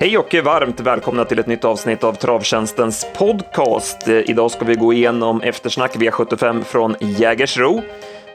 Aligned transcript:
Hej 0.00 0.18
och 0.18 0.34
varmt 0.44 0.80
välkomna 0.80 1.24
till 1.24 1.38
ett 1.38 1.46
nytt 1.46 1.64
avsnitt 1.64 2.04
av 2.04 2.12
Travtjänstens 2.12 3.06
podcast. 3.16 4.08
Idag 4.08 4.50
ska 4.50 4.64
vi 4.64 4.74
gå 4.74 4.92
igenom 4.92 5.42
eftersnack 5.42 5.96
V75 5.96 6.64
från 6.64 6.96
Jägersro. 7.00 7.82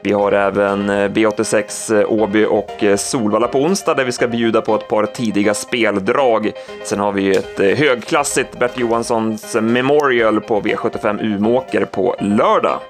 Vi 0.02 0.12
har 0.12 0.32
även 0.32 0.90
eh, 0.90 1.08
B86 1.08 2.00
eh, 2.00 2.12
Åby 2.12 2.44
och 2.44 2.84
eh, 2.84 2.96
Solvalla 2.96 3.48
på 3.48 3.58
onsdag 3.58 3.94
där 3.94 4.04
vi 4.04 4.12
ska 4.12 4.28
bjuda 4.28 4.60
på 4.60 4.74
ett 4.74 4.88
par 4.88 5.06
tidiga 5.06 5.54
speldrag. 5.54 6.52
Sen 6.84 7.00
har 7.00 7.12
vi 7.12 7.36
ett 7.36 7.78
högklassigt 7.78 8.58
Bert 8.58 8.78
Johanssons 8.78 9.56
Memorial 9.60 10.40
på 10.40 10.60
V75 10.60 11.22
Umåker 11.22 11.84
på 11.84 12.16
lördag. 12.20 12.80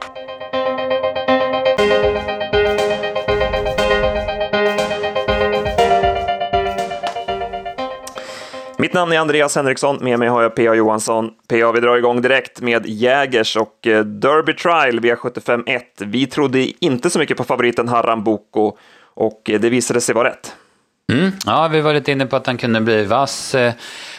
Mitt 8.86 8.94
namn 8.94 9.12
är 9.12 9.18
Andreas 9.18 9.56
Henriksson, 9.56 9.98
med 10.00 10.18
mig 10.18 10.28
har 10.28 10.42
jag 10.42 10.54
P.A. 10.54 10.74
Johansson. 10.74 11.30
P.A. 11.48 11.72
vi 11.72 11.80
drar 11.80 11.96
igång 11.96 12.22
direkt 12.22 12.60
med 12.60 12.86
Jägers 12.86 13.56
och 13.56 13.86
eh, 13.86 14.04
Derby 14.04 14.54
Trial 14.54 15.00
V75 15.00 15.62
1. 15.66 15.82
Vi 15.98 16.26
trodde 16.26 16.84
inte 16.84 17.10
så 17.10 17.18
mycket 17.18 17.36
på 17.36 17.44
favoriten 17.44 17.88
Haram 17.88 18.24
Boko 18.24 18.76
och 19.14 19.50
eh, 19.50 19.60
det 19.60 19.70
visade 19.70 20.00
sig 20.00 20.14
vara 20.14 20.28
rätt. 20.28 20.54
Mm, 21.12 21.32
ja, 21.46 21.68
vi 21.68 21.80
var 21.80 21.94
lite 21.94 22.12
inne 22.12 22.26
på 22.26 22.36
att 22.36 22.46
han 22.46 22.56
kunde 22.56 22.80
bli 22.80 23.04
vass 23.04 23.54
eh, 23.54 23.72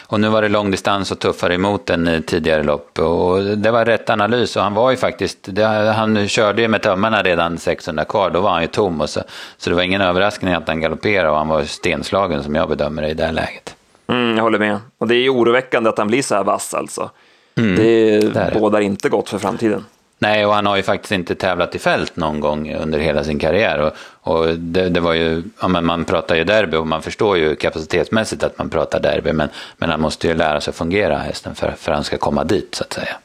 och 0.06 0.20
nu 0.20 0.28
var 0.28 0.42
det 0.42 0.48
långdistans 0.48 1.12
och 1.12 1.18
tuffare 1.18 1.54
emot 1.54 1.90
än 1.90 2.08
i 2.08 2.22
tidigare 2.22 2.62
lopp. 2.62 2.98
Och 2.98 3.44
det 3.44 3.70
var 3.70 3.84
rätt 3.84 4.10
analys 4.10 4.56
och 4.56 4.62
han 4.62 4.74
var 4.74 4.90
ju 4.90 4.96
faktiskt, 4.96 5.38
det, 5.42 5.64
han 5.96 6.28
körde 6.28 6.62
ju 6.62 6.68
med 6.68 6.82
tömmarna 6.82 7.22
redan 7.22 7.58
600 7.58 8.04
kvar, 8.04 8.30
då 8.30 8.40
var 8.40 8.50
han 8.50 8.62
ju 8.62 8.68
tom. 8.68 9.00
Och 9.00 9.10
så, 9.10 9.20
så 9.56 9.70
det 9.70 9.76
var 9.76 9.82
ingen 9.82 10.00
överraskning 10.00 10.54
att 10.54 10.68
han 10.68 10.80
galopperade 10.80 11.30
och 11.30 11.36
han 11.36 11.48
var 11.48 11.62
stenslagen 11.62 12.42
som 12.42 12.54
jag 12.54 12.68
bedömer 12.68 13.02
det 13.02 13.08
i 13.08 13.14
det 13.14 13.24
här 13.24 13.32
läget. 13.32 13.74
Mm, 14.08 14.36
jag 14.36 14.42
håller 14.42 14.58
med. 14.58 14.78
Och 14.98 15.08
det 15.08 15.14
är 15.14 15.34
oroväckande 15.34 15.90
att 15.90 15.98
han 15.98 16.08
blir 16.08 16.22
så 16.22 16.34
här 16.34 16.44
vass 16.44 16.74
alltså. 16.74 17.10
Mm, 17.56 17.76
det, 17.76 18.20
det 18.20 18.50
bådar 18.54 18.80
inte 18.80 19.08
gott 19.08 19.28
för 19.28 19.38
framtiden. 19.38 19.84
Nej, 20.20 20.46
och 20.46 20.54
han 20.54 20.66
har 20.66 20.76
ju 20.76 20.82
faktiskt 20.82 21.12
inte 21.12 21.34
tävlat 21.34 21.74
i 21.74 21.78
fält 21.78 22.16
någon 22.16 22.40
gång 22.40 22.74
under 22.74 22.98
hela 22.98 23.24
sin 23.24 23.38
karriär. 23.38 23.78
Och, 23.78 23.92
och 24.32 24.58
det, 24.58 24.88
det, 24.88 25.00
var 25.00 25.12
ju, 25.12 25.42
ja, 25.60 25.68
men 25.68 25.84
man 25.84 26.04
pratar 26.04 26.36
ju 26.36 26.44
derby 26.44 26.76
och 26.76 26.86
man 26.86 27.02
förstår 27.02 27.38
ju 27.38 27.56
kapacitetsmässigt 27.56 28.42
att 28.42 28.58
man 28.58 28.70
pratar 28.70 29.00
derby. 29.00 29.32
Men, 29.32 29.48
men 29.76 29.90
han 29.90 30.00
måste 30.00 30.28
ju 30.28 30.34
lära 30.34 30.60
sig 30.60 30.74
fungera 30.74 31.18
hästen 31.18 31.54
för, 31.54 31.70
för 31.78 31.92
att 31.92 31.96
han 31.96 32.04
ska 32.04 32.18
komma 32.18 32.44
dit 32.44 32.74
så 32.74 32.84
att 32.84 32.92
säga. 32.92 33.16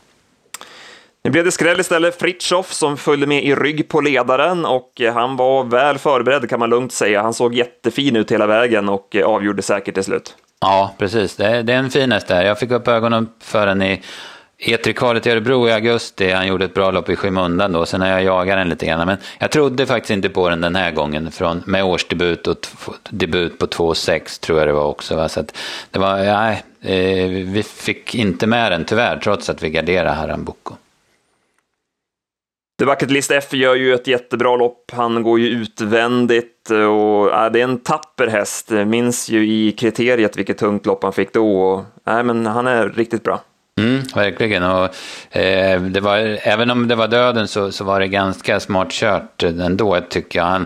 Nu 1.24 1.32
blev 1.32 1.46
det 1.46 1.52
skräll 1.52 1.80
istället. 1.80 2.20
Fritjof 2.20 2.74
som 2.74 2.98
följde 2.98 3.28
med 3.28 3.44
i 3.44 3.56
rygg 3.56 3.90
på 3.90 4.02
ledaren 4.02 4.66
och 4.66 5.02
han 5.14 5.36
var 5.36 5.64
väl 5.64 5.98
förberedd 5.98 6.50
kan 6.50 6.60
man 6.60 6.70
lugnt 6.70 6.94
säga. 6.94 7.22
Han 7.22 7.34
såg 7.34 7.56
jättefin 7.56 8.16
ut 8.16 8.32
hela 8.32 8.48
vägen 8.48 8.90
och 8.90 9.16
avgjorde 9.26 9.62
säkert 9.62 9.94
till 9.94 10.04
slut. 10.04 10.36
Ja, 10.64 10.94
precis. 10.98 11.36
Det 11.36 11.46
är, 11.46 11.64
det 11.64 11.74
är 11.74 11.78
en 11.78 11.90
fin 11.90 12.12
häst 12.12 12.28
där. 12.28 12.44
Jag 12.44 12.60
fick 12.60 12.72
upp 12.72 12.88
ögonen 12.88 13.30
för 13.40 13.66
den 13.66 13.82
i 13.82 14.02
E3-kvalet 14.60 15.28
i 15.28 15.32
Örebro 15.32 15.68
i 15.68 15.72
augusti. 15.72 16.32
Han 16.32 16.48
gjorde 16.48 16.66
ett 16.66 16.74
bra 16.74 16.92
lopp 16.92 17.10
i 17.10 17.16
skymundan 17.16 17.72
då, 17.72 17.86
sen 17.86 18.02
har 18.02 18.08
jag 18.08 18.24
jagat 18.24 18.58
den 18.58 18.70
lite 18.70 18.86
grann. 18.86 19.08
Men 19.08 19.18
jag 19.40 19.52
trodde 19.52 19.86
faktiskt 19.86 20.12
inte 20.12 20.30
på 20.30 20.50
den 20.50 20.62
den 20.62 20.76
här 20.76 20.92
gången, 20.92 21.32
från, 21.32 21.64
med 21.66 21.84
årsdebut 21.84 22.48
och 22.48 22.58
debut 23.10 23.60
på 23.60 23.66
2,6 23.66 24.42
tror 24.42 24.60
jag 24.60 24.68
det 24.68 24.74
var 24.74 24.86
också. 24.86 25.16
Va? 25.16 25.30
Så 25.30 25.40
att 25.40 25.58
det 25.92 26.00
var, 26.00 26.18
nej, 26.18 26.64
eh, 26.82 27.28
vi 27.28 27.64
fick 27.64 28.16
inte 28.16 28.48
med 28.48 28.72
den 28.72 28.86
tyvärr, 28.86 29.18
trots 29.18 29.50
att 29.50 29.64
vi 29.64 29.70
garderade 29.70 30.12
Haram 30.12 30.44
Boko. 30.44 30.76
The 32.84 32.88
Bucket 32.88 33.12
List 33.12 33.32
F 33.32 33.54
gör 33.54 33.76
ju 33.76 33.94
ett 33.94 34.08
jättebra 34.08 34.56
lopp. 34.56 34.92
Han 34.94 35.24
går 35.24 35.40
ju 35.40 35.48
utvändigt 35.48 36.70
och 36.70 37.34
äh, 37.34 37.52
det 37.52 37.60
är 37.60 37.64
en 37.64 37.80
tapper 37.80 38.28
häst. 38.28 38.70
Minns 38.70 39.30
ju 39.30 39.48
i 39.48 39.72
kriteriet 39.72 40.38
vilket 40.38 40.58
tungt 40.58 40.86
lopp 40.86 41.04
han 41.04 41.14
fick 41.14 41.34
då. 41.34 41.62
Och, 41.62 42.12
äh, 42.14 42.24
men 42.24 42.46
han 42.46 42.68
är 42.68 42.90
riktigt 42.90 43.24
bra. 43.24 43.42
Mm, 43.80 44.02
verkligen. 44.16 44.64
Och, 44.64 44.96
eh, 45.36 45.82
det 45.82 46.00
var, 46.00 46.18
även 46.42 46.72
om 46.72 46.88
det 46.88 46.96
var 46.96 47.08
döden 47.08 47.48
så, 47.48 47.72
så 47.72 47.84
var 47.84 48.00
det 48.00 48.08
ganska 48.08 48.60
smart 48.60 48.92
kört 48.92 49.44
ändå, 49.44 50.00
tycker 50.10 50.40
jag. 50.40 50.46
Han, 50.46 50.66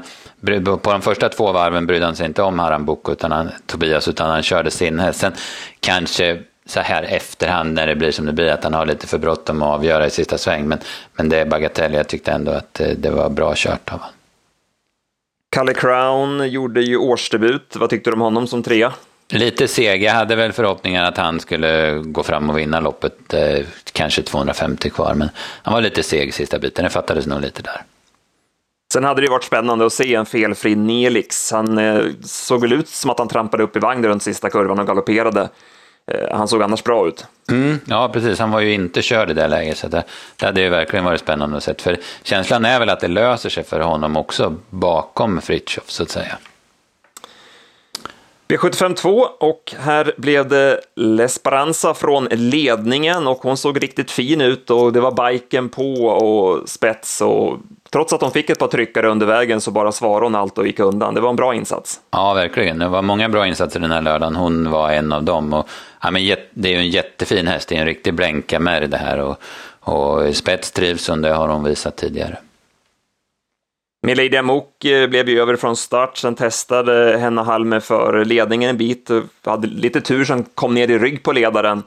på 0.81 0.91
de 0.91 1.01
första 1.01 1.29
två 1.29 1.51
varven 1.51 1.87
brydde 1.87 2.05
han 2.05 2.15
sig 2.15 2.25
inte 2.25 2.41
om 2.41 2.59
Haram 2.59 2.85
Boko, 2.85 3.11
utan 3.11 3.31
han, 3.31 3.49
Tobias, 3.65 4.07
utan 4.07 4.29
han 4.29 4.43
körde 4.43 4.71
sin 4.71 4.99
häst. 4.99 5.19
Sen 5.19 5.33
kanske 5.79 6.39
så 6.67 6.79
här 6.79 7.03
efterhand 7.03 7.73
när 7.73 7.87
det 7.87 7.95
blir 7.95 8.11
som 8.11 8.25
det 8.25 8.33
blir, 8.33 8.51
att 8.51 8.63
han 8.63 8.73
har 8.73 8.85
lite 8.85 9.07
för 9.07 9.17
bråttom 9.17 9.61
att 9.61 9.67
avgöra 9.67 10.05
i 10.05 10.09
sista 10.09 10.37
sväng. 10.37 10.67
Men, 10.67 10.79
men 11.15 11.29
det 11.29 11.37
är 11.37 11.45
bagatell, 11.45 11.93
jag 11.93 12.07
tyckte 12.07 12.31
ändå 12.31 12.51
att 12.51 12.79
eh, 12.79 12.89
det 12.89 13.09
var 13.09 13.29
bra 13.29 13.53
kört 13.55 13.93
av 13.93 13.99
honom. 13.99 14.13
Kalle 15.49 15.73
Crown 15.73 16.49
gjorde 16.49 16.81
ju 16.81 16.97
årsdebut. 16.97 17.75
Vad 17.75 17.89
tyckte 17.89 18.09
du 18.09 18.13
om 18.13 18.21
honom 18.21 18.47
som 18.47 18.63
trea? 18.63 18.93
Lite 19.29 19.67
seg. 19.67 20.03
Jag 20.03 20.13
hade 20.13 20.35
väl 20.35 20.53
förhoppningar 20.53 21.03
att 21.03 21.17
han 21.17 21.39
skulle 21.39 21.99
gå 21.99 22.23
fram 22.23 22.49
och 22.49 22.57
vinna 22.57 22.79
loppet. 22.79 23.33
Eh, 23.33 23.65
kanske 23.93 24.21
250 24.21 24.89
kvar, 24.89 25.13
men 25.13 25.29
han 25.63 25.73
var 25.73 25.81
lite 25.81 26.03
seg 26.03 26.33
sista 26.33 26.59
biten. 26.59 26.83
Det 26.83 26.89
fattades 26.89 27.27
nog 27.27 27.41
lite 27.41 27.61
där. 27.61 27.81
Sen 28.93 29.03
hade 29.03 29.21
det 29.21 29.29
varit 29.29 29.43
spännande 29.43 29.85
att 29.85 29.93
se 29.93 30.15
en 30.15 30.25
felfri 30.25 30.75
Nelix. 30.75 31.51
Han 31.51 31.77
eh, 31.77 32.03
såg 32.23 32.61
väl 32.61 32.73
ut 32.73 32.87
som 32.87 33.11
att 33.11 33.19
han 33.19 33.27
trampade 33.27 33.63
upp 33.63 33.75
i 33.75 33.79
vagn 33.79 34.05
runt 34.05 34.23
sista 34.23 34.49
kurvan 34.49 34.79
och 34.79 34.87
galopperade. 34.87 35.49
Eh, 36.11 36.37
han 36.37 36.47
såg 36.47 36.63
annars 36.63 36.83
bra 36.83 37.07
ut. 37.07 37.25
Mm, 37.49 37.79
ja, 37.85 38.09
precis. 38.13 38.39
Han 38.39 38.51
var 38.51 38.59
ju 38.59 38.73
inte 38.73 39.01
körd 39.01 39.31
i 39.31 39.33
det 39.33 39.47
läget, 39.47 39.77
så 39.77 39.87
det, 39.87 40.03
det 40.35 40.45
hade 40.45 40.61
ju 40.61 40.69
verkligen 40.69 41.05
varit 41.05 41.21
spännande 41.21 41.57
att 41.57 41.63
se. 41.63 41.73
För 41.77 41.97
känslan 42.23 42.65
är 42.65 42.79
väl 42.79 42.89
att 42.89 42.99
det 42.99 43.07
löser 43.07 43.49
sig 43.49 43.63
för 43.63 43.79
honom 43.79 44.17
också 44.17 44.55
bakom 44.69 45.41
Fritjof, 45.41 45.89
så 45.89 46.03
att 46.03 46.09
säga. 46.09 46.37
B75 48.47 48.93
2 48.93 49.09
och 49.39 49.73
här 49.79 50.13
blev 50.17 50.47
det 50.47 50.79
L'Esperanza 50.95 51.93
från 51.93 52.27
ledningen 52.31 53.27
och 53.27 53.37
hon 53.37 53.57
såg 53.57 53.83
riktigt 53.83 54.11
fin 54.11 54.41
ut 54.41 54.69
och 54.69 54.93
det 54.93 54.99
var 54.99 55.31
biken 55.31 55.69
på 55.69 55.93
och 56.05 56.69
spets 56.69 57.21
och 57.21 57.57
trots 57.91 58.13
att 58.13 58.21
hon 58.21 58.31
fick 58.31 58.49
ett 58.49 58.59
par 58.59 58.67
tryckare 58.67 59.07
under 59.07 59.25
vägen 59.25 59.61
så 59.61 59.71
bara 59.71 59.91
svarade 59.91 60.25
hon 60.25 60.35
allt 60.35 60.57
och 60.57 60.67
gick 60.67 60.79
undan. 60.79 61.13
Det 61.13 61.21
var 61.21 61.29
en 61.29 61.35
bra 61.35 61.55
insats. 61.55 61.99
Ja, 62.11 62.33
verkligen. 62.33 62.79
Det 62.79 62.87
var 62.87 63.01
många 63.01 63.29
bra 63.29 63.47
insatser 63.47 63.79
den 63.79 63.91
här 63.91 64.01
lördagen. 64.01 64.35
Hon 64.35 64.71
var 64.71 64.91
en 64.91 65.13
av 65.13 65.23
dem. 65.23 65.53
Och, 65.53 65.69
ja, 66.01 66.11
men 66.11 66.35
det 66.53 66.69
är 66.69 66.73
ju 66.73 66.79
en 66.79 66.89
jättefin 66.89 67.47
häst. 67.47 67.69
Det 67.69 67.75
är 67.75 67.79
en 67.79 67.85
riktig 67.85 68.13
blänka 68.13 68.59
med 68.59 68.89
det 68.89 68.97
här. 68.97 69.19
Och, 69.19 69.37
och 69.79 70.35
spets 70.35 70.71
trivs 70.71 71.07
hon, 71.07 71.21
det 71.21 71.33
har 71.33 71.47
hon 71.47 71.63
visat 71.63 71.95
tidigare. 71.95 72.37
Milady 74.07 74.37
Amok 74.37 74.85
eh, 74.85 75.09
blev 75.09 75.29
ju 75.29 75.41
över 75.41 75.55
från 75.55 75.77
start, 75.77 76.17
sen 76.17 76.35
testade 76.35 77.17
Henna 77.17 77.43
Halme 77.43 77.79
för 77.79 78.25
ledningen 78.25 78.69
en 78.69 78.77
bit, 78.77 79.09
hade 79.45 79.67
lite 79.67 80.01
tur 80.01 80.25
som 80.25 80.43
kom 80.43 80.73
ner 80.73 80.91
i 80.91 80.99
rygg 80.99 81.23
på 81.23 81.31
ledaren. 81.31 81.83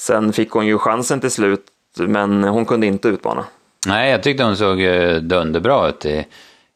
Sen 0.00 0.32
fick 0.32 0.50
hon 0.50 0.66
ju 0.66 0.78
chansen 0.78 1.20
till 1.20 1.30
slut, 1.30 1.64
men 1.98 2.44
hon 2.44 2.64
kunde 2.64 2.86
inte 2.86 3.08
utmana. 3.08 3.44
Nej, 3.86 4.10
jag 4.10 4.22
tyckte 4.22 4.44
hon 4.44 4.56
såg 4.56 4.80
eh, 4.80 5.16
dunderbra 5.16 5.88
ut 5.88 6.06
i, 6.06 6.26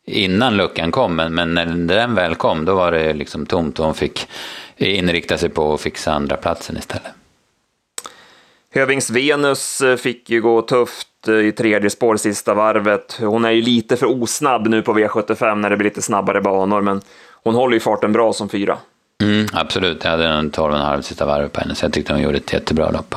innan 0.06 0.56
luckan 0.56 0.90
kom, 0.90 1.16
men, 1.16 1.34
men 1.34 1.54
när 1.54 1.66
den 1.66 2.14
väl 2.14 2.34
kom 2.34 2.64
då 2.64 2.74
var 2.74 2.92
det 2.92 3.12
liksom 3.12 3.46
tomt 3.46 3.78
och 3.78 3.84
hon 3.84 3.94
fick 3.94 4.28
inrikta 4.76 5.38
sig 5.38 5.48
på 5.48 5.74
att 5.74 5.80
fixa 5.80 6.12
andra 6.12 6.36
platsen 6.36 6.76
istället. 6.76 7.12
Hövings 8.74 9.10
Venus 9.10 9.80
eh, 9.80 9.96
fick 9.96 10.30
ju 10.30 10.40
gå 10.40 10.62
tufft 10.62 11.08
eh, 11.08 11.09
Eh, 11.28 11.34
i 11.34 11.52
tredje 11.52 11.90
spår 11.90 12.16
sista 12.16 12.54
varvet. 12.54 13.18
Hon 13.20 13.44
är 13.44 13.50
ju 13.50 13.62
lite 13.62 13.96
för 13.96 14.22
osnabb 14.22 14.66
nu 14.66 14.82
på 14.82 14.94
V75 14.94 15.54
när 15.54 15.70
det 15.70 15.76
blir 15.76 15.90
lite 15.90 16.02
snabbare 16.02 16.40
banor, 16.40 16.80
men 16.80 17.00
hon 17.42 17.54
håller 17.54 17.74
ju 17.74 17.80
farten 17.80 18.12
bra 18.12 18.32
som 18.32 18.48
fyra. 18.48 18.78
Mm, 19.22 19.46
absolut, 19.52 20.04
jag 20.04 20.10
hade 20.10 20.26
en 20.26 20.50
12,5 20.50 21.00
sista 21.00 21.26
varv 21.26 21.48
på 21.48 21.60
henne, 21.60 21.74
så 21.74 21.84
jag 21.84 21.92
tyckte 21.92 22.12
hon 22.12 22.22
gjorde 22.22 22.36
ett 22.36 22.52
jättebra 22.52 22.90
lopp. 22.90 23.14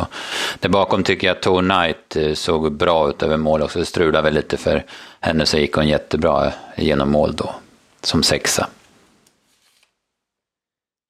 Där 0.60 0.70
bakom 0.70 1.04
tycker 1.04 1.28
jag 1.28 1.36
att 1.36 1.42
Tor 1.42 1.62
Knight 1.62 2.16
eh, 2.16 2.34
såg 2.34 2.72
bra 2.72 3.10
ut 3.10 3.24
över 3.24 3.38
mål 3.38 3.62
också. 3.62 3.80
Det 3.80 3.86
strulade 3.86 4.24
väl 4.24 4.34
lite 4.34 4.58
för 4.58 4.84
henne, 5.20 5.46
så 5.46 5.58
gick 5.58 5.74
hon 5.74 5.88
jättebra 5.88 6.46
eh, 6.46 6.84
genom 6.84 7.12
mål 7.12 7.36
då, 7.36 7.56
som 8.02 8.24
sexa. 8.24 8.68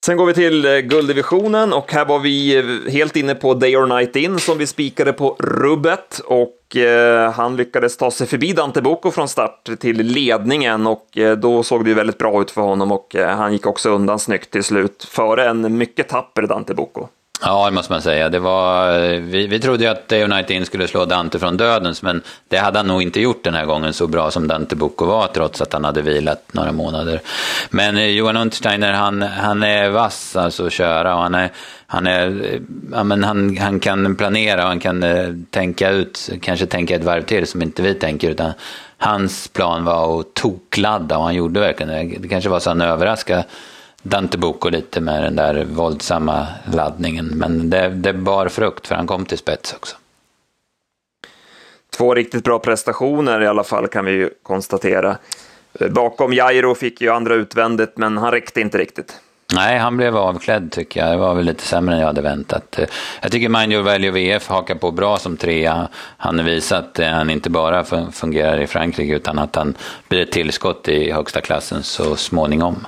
Sen 0.05 0.17
går 0.17 0.25
vi 0.25 0.33
till 0.33 0.65
eh, 0.65 0.77
gulddivisionen 0.77 1.73
och 1.73 1.93
här 1.93 2.05
var 2.05 2.19
vi 2.19 2.57
eh, 2.57 2.91
helt 2.91 3.15
inne 3.15 3.35
på 3.35 3.53
Day 3.53 3.77
or 3.77 3.87
Night 3.87 4.15
In 4.15 4.39
som 4.39 4.57
vi 4.57 4.67
spikade 4.67 5.13
på 5.13 5.35
rubbet 5.39 6.21
och 6.25 6.77
eh, 6.77 7.31
han 7.31 7.55
lyckades 7.55 7.97
ta 7.97 8.11
sig 8.11 8.27
förbi 8.27 8.53
Dante 8.53 8.81
Boko 8.81 9.11
från 9.11 9.27
start 9.27 9.69
till 9.79 9.97
ledningen 9.97 10.87
och 10.87 11.17
eh, 11.17 11.37
då 11.37 11.63
såg 11.63 11.83
det 11.83 11.89
ju 11.89 11.95
väldigt 11.95 12.17
bra 12.17 12.41
ut 12.41 12.51
för 12.51 12.61
honom 12.61 12.91
och 12.91 13.15
eh, 13.15 13.37
han 13.37 13.53
gick 13.53 13.65
också 13.65 13.89
undan 13.89 14.19
snyggt 14.19 14.51
till 14.51 14.63
slut 14.63 15.03
före 15.03 15.49
en 15.49 15.77
mycket 15.77 16.09
tapper 16.09 16.41
Dante 16.41 16.73
Boko. 16.73 17.07
Ja, 17.45 17.65
det 17.65 17.71
måste 17.71 17.93
man 17.93 18.01
säga. 18.01 18.29
Det 18.29 18.39
var, 18.39 18.99
vi, 19.19 19.47
vi 19.47 19.59
trodde 19.59 19.83
ju 19.83 19.89
att 19.89 20.07
Day 20.07 20.27
Night 20.27 20.49
In 20.49 20.65
skulle 20.65 20.87
slå 20.87 21.05
Dante 21.05 21.39
från 21.39 21.57
dödens, 21.57 22.01
men 22.01 22.21
det 22.47 22.57
hade 22.57 22.79
han 22.79 22.87
nog 22.87 23.01
inte 23.01 23.21
gjort 23.21 23.43
den 23.43 23.53
här 23.53 23.65
gången 23.65 23.93
så 23.93 24.07
bra 24.07 24.31
som 24.31 24.47
Dante 24.47 24.75
Boko 24.75 25.05
var, 25.05 25.27
trots 25.27 25.61
att 25.61 25.73
han 25.73 25.83
hade 25.83 26.01
vilat 26.01 26.53
några 26.53 26.71
månader. 26.71 27.21
Men 27.69 27.97
eh, 27.97 28.05
Johan 28.05 28.37
Untersteiner, 28.37 28.93
han, 28.93 29.21
han 29.21 29.63
är 29.63 29.89
vass 29.89 30.35
alltså 30.35 30.65
att 30.65 30.73
köra 30.73 31.15
och 31.15 31.21
han 31.21 31.35
är, 31.35 31.51
han, 31.87 32.07
är, 32.07 32.59
ja, 32.91 33.03
men 33.03 33.23
han, 33.23 33.57
han 33.57 33.79
kan 33.79 34.15
planera 34.15 34.61
och 34.61 34.67
han 34.67 34.79
kan 34.79 35.03
eh, 35.03 35.27
tänka 35.49 35.89
ut, 35.89 36.29
kanske 36.41 36.65
tänka 36.65 36.95
ett 36.95 37.03
varv 37.03 37.21
till 37.21 37.47
som 37.47 37.61
inte 37.61 37.81
vi 37.81 37.93
tänker, 37.93 38.29
utan 38.29 38.53
hans 38.97 39.47
plan 39.47 39.83
var 39.83 40.19
att 40.19 40.33
tokladda 40.33 41.17
och 41.17 41.23
han 41.23 41.35
gjorde 41.35 41.59
verkligen 41.59 42.09
det. 42.09 42.17
Det 42.19 42.27
kanske 42.27 42.49
var 42.49 42.59
så 42.59 42.69
att 42.69 42.77
han 42.77 42.89
överraskade 42.89 43.43
Dante 44.03 44.37
Bocco 44.37 44.69
lite 44.69 45.01
med 45.01 45.23
den 45.23 45.35
där 45.35 45.65
våldsamma 45.65 46.47
laddningen. 46.73 47.25
Men 47.25 47.69
det, 47.69 47.89
det 47.89 48.13
bar 48.13 48.47
frukt 48.47 48.87
för 48.87 48.95
han 48.95 49.07
kom 49.07 49.25
till 49.25 49.37
spets 49.37 49.73
också. 49.73 49.95
Två 51.97 52.13
riktigt 52.15 52.43
bra 52.43 52.59
prestationer 52.59 53.41
i 53.41 53.47
alla 53.47 53.63
fall 53.63 53.87
kan 53.87 54.05
vi 54.05 54.11
ju 54.11 54.29
konstatera. 54.43 55.17
Bakom 55.89 56.33
Jairo 56.33 56.75
fick 56.75 57.01
ju 57.01 57.09
andra 57.09 57.35
utvändigt, 57.35 57.97
men 57.97 58.17
han 58.17 58.31
räckte 58.31 58.61
inte 58.61 58.77
riktigt. 58.77 59.19
Nej, 59.53 59.77
han 59.77 59.97
blev 59.97 60.17
avklädd 60.17 60.71
tycker 60.71 60.99
jag. 60.99 61.11
Det 61.11 61.17
var 61.17 61.35
väl 61.35 61.45
lite 61.45 61.63
sämre 61.63 61.95
än 61.95 61.99
jag 61.99 62.07
hade 62.07 62.21
väntat. 62.21 62.79
Jag 63.21 63.31
tycker 63.31 63.49
Mind 63.49 63.73
Your 63.73 63.83
Value 63.83 64.11
VF 64.11 64.47
hakar 64.47 64.75
på 64.75 64.91
bra 64.91 65.17
som 65.17 65.37
trea. 65.37 65.87
Han 66.17 66.39
har 66.39 66.45
visat 66.45 66.99
att 66.99 67.05
han 67.05 67.29
inte 67.29 67.49
bara 67.49 67.83
fungerar 68.11 68.61
i 68.61 68.67
Frankrike 68.67 69.15
utan 69.15 69.39
att 69.39 69.55
han 69.55 69.75
blir 70.07 70.21
ett 70.21 70.31
tillskott 70.31 70.87
i 70.87 71.11
högsta 71.11 71.41
klassen 71.41 71.83
så 71.83 72.15
småningom. 72.15 72.87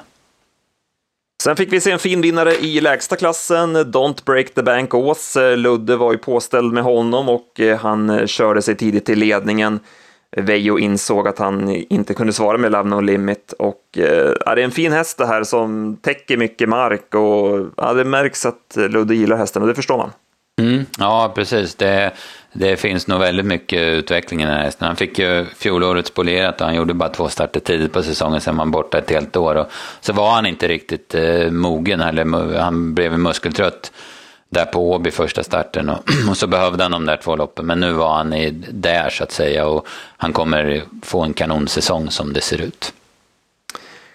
Sen 1.44 1.56
fick 1.56 1.74
vi 1.74 1.82
se 1.82 1.92
en 1.92 2.00
fin 2.00 2.22
vinnare 2.22 2.54
i 2.54 2.82
lägsta 2.82 3.16
klassen, 3.16 3.78
Don't 3.78 4.26
Break 4.26 4.54
the 4.54 4.64
Bank 4.64 4.94
Ås. 4.94 5.38
Ludde 5.56 5.96
var 5.96 6.12
ju 6.12 6.18
påställd 6.18 6.74
med 6.74 6.84
honom 6.84 7.30
och 7.30 7.60
eh, 7.60 7.78
han 7.78 8.10
eh, 8.10 8.26
körde 8.26 8.62
sig 8.62 8.76
tidigt 8.76 9.06
till 9.06 9.20
ledningen. 9.20 9.80
Vejo 10.38 10.80
insåg 10.80 11.28
att 11.28 11.40
han 11.40 11.70
inte 11.70 12.14
kunde 12.14 12.34
svara 12.34 12.58
med 12.58 12.72
Love 12.72 12.90
No 12.90 13.02
Limit 13.02 13.54
och 13.60 13.98
eh, 13.98 14.34
ja, 14.46 14.56
det 14.56 14.62
är 14.62 14.66
en 14.66 14.72
fin 14.72 14.92
häst 14.92 15.18
det 15.18 15.26
här 15.26 15.44
som 15.44 15.98
täcker 16.02 16.38
mycket 16.38 16.70
mark 16.70 17.16
och 17.16 17.68
ja, 17.78 17.94
det 17.94 18.04
märks 18.04 18.46
att 18.46 18.76
Ludde 18.76 19.16
gillar 19.16 19.38
hästen 19.38 19.62
och 19.62 19.68
det 19.68 19.76
förstår 19.76 19.98
man. 19.98 20.12
Mm, 20.62 20.86
ja, 21.00 21.32
precis. 21.36 21.76
Det, 21.76 22.14
det 22.58 22.78
finns 22.78 23.08
nog 23.08 23.20
väldigt 23.20 23.46
mycket 23.46 23.82
utveckling 23.82 24.42
i 24.42 24.46
den 24.46 24.54
här 24.54 24.64
hästen. 24.64 24.88
Han 24.88 24.96
fick 24.96 25.20
ju 25.20 25.46
fjolåret 25.46 26.08
spolierat 26.08 26.62
och 26.62 26.68
han 26.68 26.76
gjorde 26.76 26.94
bara 26.94 27.10
två 27.10 27.30
starter 27.30 27.60
tidigt 27.60 27.94
på 27.94 28.04
säsongen, 28.04 28.42
sen 28.42 28.56
var 28.58 28.62
han 28.62 28.72
borta 28.72 28.98
ett 28.98 29.10
helt 29.10 29.36
år. 29.36 29.56
Och 29.56 29.68
så 30.02 30.14
var 30.14 30.32
han 30.32 30.46
inte 30.46 30.68
riktigt 30.68 31.16
eh, 31.16 31.52
mogen, 31.52 32.02
eller 32.02 32.60
han 32.60 32.94
blev 32.94 33.20
muskeltrött 33.20 33.92
där 34.50 34.66
på 34.66 34.92
Åby 34.92 35.12
första 35.12 35.44
starten 35.44 35.90
och, 35.90 36.00
och, 36.30 36.38
så 36.38 36.48
behövde 36.48 36.84
han 36.84 36.92
de 36.92 37.06
där 37.06 37.18
två 37.18 37.36
loppen. 37.36 37.66
Men 37.66 37.80
nu 37.80 37.94
var 37.94 38.16
han 38.16 38.34
i, 38.34 38.50
där 38.70 39.10
så 39.10 39.24
att 39.24 39.32
säga 39.32 39.68
och 39.68 39.88
han 40.18 40.34
kommer 40.34 40.84
få 41.02 41.22
en 41.22 41.34
kanonsäsong 41.34 42.10
som 42.12 42.34
det 42.34 42.42
ser 42.42 42.62
ut. 42.62 42.94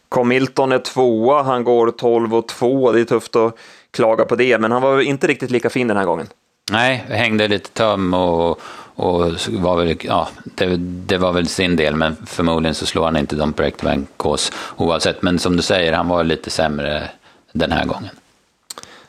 Comilton 0.09 0.69
Milton 0.69 0.73
är 0.73 0.79
tvåa, 0.79 1.43
han 1.43 1.65
går 1.65 1.91
12 1.91 2.35
och 2.35 2.49
2, 2.49 2.93
det 2.93 3.01
är 3.01 3.05
tufft 3.05 3.37
att 3.37 3.57
klaga 3.91 4.25
på 4.25 4.37
det, 4.37 4.59
men 4.59 4.73
han 4.73 4.83
var 4.83 5.01
inte 5.01 5.27
riktigt 5.27 5.51
lika 5.51 5.71
fin 5.71 5.89
den 5.89 5.97
här 5.97 6.05
gången. 6.05 6.27
Nej, 6.71 7.05
hängde 7.09 7.49
lite 7.49 7.71
töm 7.71 8.15
och, 8.15 8.61
och 8.95 9.33
var 9.49 9.77
väl, 9.77 9.97
ja, 10.01 10.29
det, 10.45 10.77
det, 11.07 11.19
var 11.19 11.33
väl 11.33 11.47
sin 11.47 11.77
del, 11.77 11.97
men 11.97 12.17
förmodligen 12.27 12.75
så 12.75 12.87
slår 12.87 13.05
han 13.05 13.17
inte 13.17 13.37
de 13.37 13.53
på 13.53 13.63
Ekvankås 13.63 14.53
oavsett. 14.77 15.23
Men 15.23 15.39
som 15.39 15.57
du 15.57 15.63
säger, 15.63 15.93
han 15.93 16.09
var 16.09 16.25
lite 16.25 16.51
sämre 16.51 17.09
den 17.53 17.73
här 17.73 17.85
gången. 17.85 18.11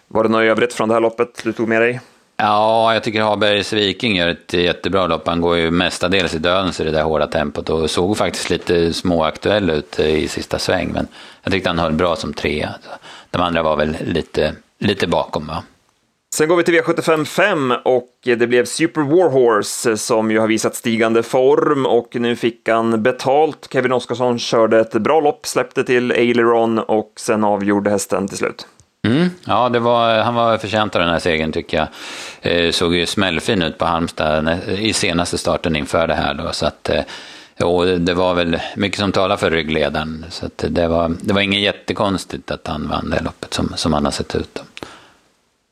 Var 0.08 0.24
det 0.24 0.30
något 0.30 0.42
övrigt 0.42 0.74
från 0.74 0.90
det 0.90 0.96
här 0.96 1.02
loppet 1.02 1.42
du 1.44 1.54
tog 1.54 1.68
med 1.68 1.82
dig? 1.82 2.00
Ja, 2.38 2.94
jag 2.94 3.04
tycker 3.04 3.22
Habergs 3.22 3.74
Viking 3.74 4.16
gör 4.16 4.28
ett 4.28 4.54
jättebra 4.54 5.08
lopp. 5.08 5.28
Han 5.28 5.42
går 5.42 5.58
ju 5.58 5.72
mestadels 5.72 6.36
i 6.36 6.38
dödens 6.38 6.80
i 6.80 6.84
det 6.84 6.92
där 6.92 7.04
hårda 7.04 7.28
tempot 7.28 7.70
och 7.70 7.90
såg 7.90 8.18
faktiskt 8.18 8.50
lite 8.50 8.94
småaktuell 8.94 9.70
ut 9.70 10.00
i 10.00 10.28
sista 10.28 10.60
sväng. 10.60 10.92
Men 10.94 11.08
jag 11.44 11.54
tyckte 11.54 11.70
han 11.70 11.80
höll 11.80 11.94
bra 11.94 12.16
som 12.16 12.34
trea. 12.34 12.76
De 13.30 13.42
andra 13.42 13.64
var 13.64 13.76
väl 13.76 13.98
lite, 14.06 14.56
lite 14.80 15.08
bakom. 15.08 15.48
Va? 15.48 15.64
Sen 16.36 16.48
går 16.48 16.58
vi 16.58 16.64
till 16.64 16.74
V75 16.74 17.26
5 17.26 17.74
och 17.84 18.10
det 18.24 18.48
blev 18.48 18.66
Super 18.66 19.02
Warhorse 19.02 19.98
som 19.98 20.32
ju 20.32 20.40
har 20.40 20.48
visat 20.48 20.76
stigande 20.76 21.24
form 21.24 21.86
och 21.86 22.16
nu 22.16 22.36
fick 22.36 22.70
han 22.70 23.04
betalt. 23.04 23.68
Kevin 23.72 23.92
Oskarsson 23.92 24.40
körde 24.40 24.80
ett 24.80 24.92
bra 24.92 25.22
lopp, 25.22 25.46
släppte 25.46 25.84
till 25.84 26.12
Aileron 26.12 26.80
och 26.80 27.14
sen 27.16 27.44
avgjorde 27.44 27.90
hästen 27.90 28.28
till 28.28 28.38
slut. 28.38 28.68
Mm, 29.08 29.30
ja, 29.46 29.70
det 29.70 29.80
var, 29.80 30.20
han 30.20 30.36
var 30.36 30.58
förtjänt 30.58 30.96
av 30.96 31.02
den 31.02 31.10
här 31.10 31.20
segern 31.20 31.52
tycker 31.52 31.78
jag. 31.78 31.88
Eh, 32.42 32.72
såg 32.72 32.96
ju 32.96 33.06
smällfin 33.06 33.62
ut 33.62 33.78
på 33.78 33.86
Halmstad 33.86 34.58
i 34.68 34.94
senaste 34.94 35.38
starten 35.38 35.76
inför 35.76 36.08
det 36.08 36.16
här 36.16 36.34
då, 36.34 36.50
så 36.52 36.66
att 36.66 36.90
eh, 36.90 37.02
och 37.64 37.86
det 37.86 38.14
var 38.14 38.34
väl 38.34 38.60
mycket 38.76 39.00
som 39.00 39.12
talar 39.12 39.38
för 39.38 39.52
ryggledaren. 39.52 40.26
Så 40.30 40.50
det, 40.56 40.88
var, 40.88 41.16
det 41.22 41.34
var 41.34 41.42
inget 41.42 41.62
jättekonstigt 41.62 42.52
att 42.52 42.68
han 42.68 42.88
vann 42.88 43.10
det 43.10 43.24
loppet 43.24 43.54
som, 43.54 43.74
som 43.76 43.94
han 43.94 44.06
har 44.06 44.12
sett 44.12 44.36
ut. 44.36 44.50
Då. 44.54 44.62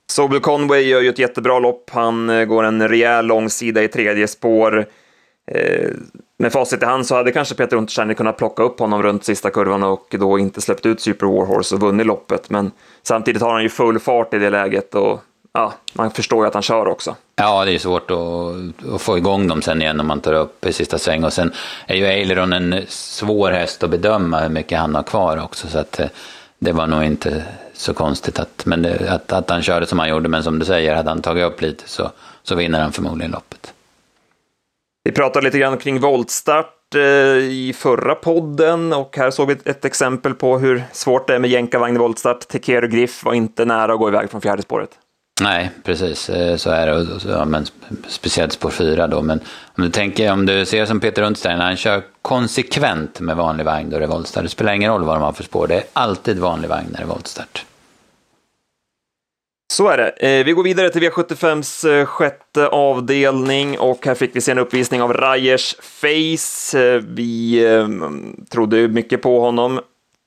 Sobel 0.09 0.39
Conway 0.39 0.81
gör 0.81 1.01
ju 1.01 1.09
ett 1.09 1.19
jättebra 1.19 1.59
lopp. 1.59 1.89
Han 1.89 2.29
eh, 2.29 2.45
går 2.45 2.63
en 2.63 2.89
rejäl 2.89 3.25
långsida 3.25 3.83
i 3.83 3.87
tredje 3.87 4.27
spår. 4.27 4.85
Eh, 5.51 5.89
med 6.39 6.51
facit 6.51 6.83
i 6.83 6.85
hand 6.85 7.05
så 7.05 7.15
hade 7.15 7.31
kanske 7.31 7.55
Peter 7.55 7.77
Untersteiner 7.77 8.13
kunnat 8.13 8.37
plocka 8.37 8.63
upp 8.63 8.79
honom 8.79 9.03
runt 9.03 9.25
sista 9.25 9.49
kurvan 9.49 9.83
och 9.83 10.15
då 10.19 10.39
inte 10.39 10.61
släppt 10.61 10.85
ut 10.85 11.01
Super 11.01 11.25
Warhorse 11.25 11.75
och 11.75 11.81
vunnit 11.81 12.05
loppet. 12.05 12.49
Men 12.49 12.71
samtidigt 13.03 13.41
har 13.41 13.53
han 13.53 13.63
ju 13.63 13.69
full 13.69 13.99
fart 13.99 14.33
i 14.33 14.39
det 14.39 14.49
läget 14.49 14.95
och 14.95 15.21
ja, 15.53 15.73
man 15.93 16.11
förstår 16.11 16.43
ju 16.43 16.47
att 16.47 16.53
han 16.53 16.63
kör 16.63 16.87
också. 16.87 17.15
Ja, 17.35 17.65
det 17.65 17.71
är 17.71 17.79
svårt 17.79 18.11
att, 18.11 18.93
att, 18.93 19.01
få 19.01 19.17
igång 19.17 19.47
dem 19.47 19.61
sen 19.61 19.81
igen 19.81 19.99
om 19.99 20.07
man 20.07 20.19
tar 20.19 20.33
upp 20.33 20.65
i 20.65 20.73
sista 20.73 20.97
sväng. 20.97 21.23
Och 21.23 21.33
sen 21.33 21.53
är 21.87 21.95
ju 21.95 22.05
Aileron 22.05 22.53
en 22.53 22.81
svår 22.87 23.51
häst 23.51 23.83
att 23.83 23.89
bedöma 23.89 24.39
hur 24.39 24.49
mycket 24.49 24.79
han 24.79 24.95
har 24.95 25.03
kvar 25.03 25.43
också. 25.43 25.67
Så 25.67 25.79
att 25.79 25.99
eh, 25.99 26.07
det 26.59 26.71
var 26.71 26.87
nog 26.87 27.03
inte 27.03 27.43
så 27.73 27.93
konstigt 27.93 28.39
att, 28.39 28.65
men 28.65 28.81
det, 28.81 29.11
att, 29.11 29.31
att 29.31 29.49
han 29.49 29.61
körde 29.61 29.85
som 29.85 29.99
han 29.99 30.09
gjorde. 30.09 30.29
Men 30.29 30.43
som 30.43 30.59
du 30.59 30.65
säger, 30.65 30.95
hade 30.95 31.09
han 31.09 31.21
tagit 31.21 31.45
upp 31.45 31.61
lite 31.61 31.89
så, 31.89 32.11
så 32.43 32.55
vinner 32.55 32.81
han 32.81 32.91
förmodligen 32.91 33.31
loppet. 33.31 33.73
Vi 35.03 35.11
pratade 35.11 35.45
lite 35.45 35.59
grann 35.59 35.77
kring 35.77 35.99
voltstart 35.99 36.95
eh, 36.95 37.01
i 37.37 37.73
förra 37.77 38.15
podden 38.15 38.93
och 38.93 39.17
här 39.17 39.31
såg 39.31 39.47
vi 39.47 39.57
ett 39.65 39.85
exempel 39.85 40.33
på 40.33 40.59
hur 40.59 40.83
svårt 40.91 41.27
det 41.27 41.35
är 41.35 41.39
med 41.39 41.49
jänkarvagn 41.49 41.95
i 41.95 41.99
voltstart. 41.99 42.47
Tekeru 42.47 42.87
Griff 42.87 43.23
var 43.23 43.33
inte 43.33 43.65
nära 43.65 43.93
att 43.93 43.99
gå 43.99 44.07
iväg 44.07 44.29
från 44.29 44.41
fjärde 44.41 44.61
spåret. 44.61 44.89
Nej, 45.41 45.71
precis 45.83 46.29
eh, 46.29 46.55
så 46.55 46.69
är 46.69 46.87
det. 46.87 47.07
Ja, 47.29 47.45
men 47.45 47.65
speciellt 48.07 48.53
spår 48.53 48.69
4 48.69 49.07
då. 49.07 49.21
Men 49.21 49.39
om 49.77 49.83
du 49.83 49.89
tänker, 49.89 50.31
om 50.31 50.45
du 50.45 50.65
ser 50.65 50.85
som 50.85 50.99
Peter 50.99 51.21
Rundstein, 51.21 51.59
han 51.59 51.77
kör 51.77 52.03
konsekvent 52.21 53.19
med 53.19 53.35
vanlig 53.37 53.65
vagn 53.65 53.89
då 53.89 53.99
det 53.99 54.05
är 54.05 54.07
voltstart. 54.07 54.43
Det 54.43 54.49
spelar 54.49 54.73
ingen 54.73 54.91
roll 54.91 55.03
vad 55.03 55.15
de 55.15 55.23
har 55.23 55.31
för 55.31 55.43
spår, 55.43 55.67
det 55.67 55.75
är 55.75 55.83
alltid 55.93 56.39
vanlig 56.39 56.69
vagn 56.69 56.87
när 56.91 56.97
det 56.97 57.03
är 57.03 57.07
voltstart. 57.07 57.65
Så 59.73 59.87
är 59.87 59.97
det. 59.97 60.09
Eh, 60.09 60.45
vi 60.45 60.51
går 60.51 60.63
vidare 60.63 60.89
till 60.89 61.01
V75s 61.01 61.89
eh, 61.89 62.05
sjätte 62.05 62.67
avdelning 62.67 63.79
och 63.79 64.05
här 64.05 64.15
fick 64.15 64.35
vi 64.35 64.41
se 64.41 64.51
en 64.51 64.57
uppvisning 64.57 65.01
av 65.01 65.13
Rajers 65.13 65.75
Face. 65.79 66.99
Vi 66.99 67.65
trodde 68.49 68.87
mycket 68.87 69.21
på 69.21 69.39
honom 69.39 69.79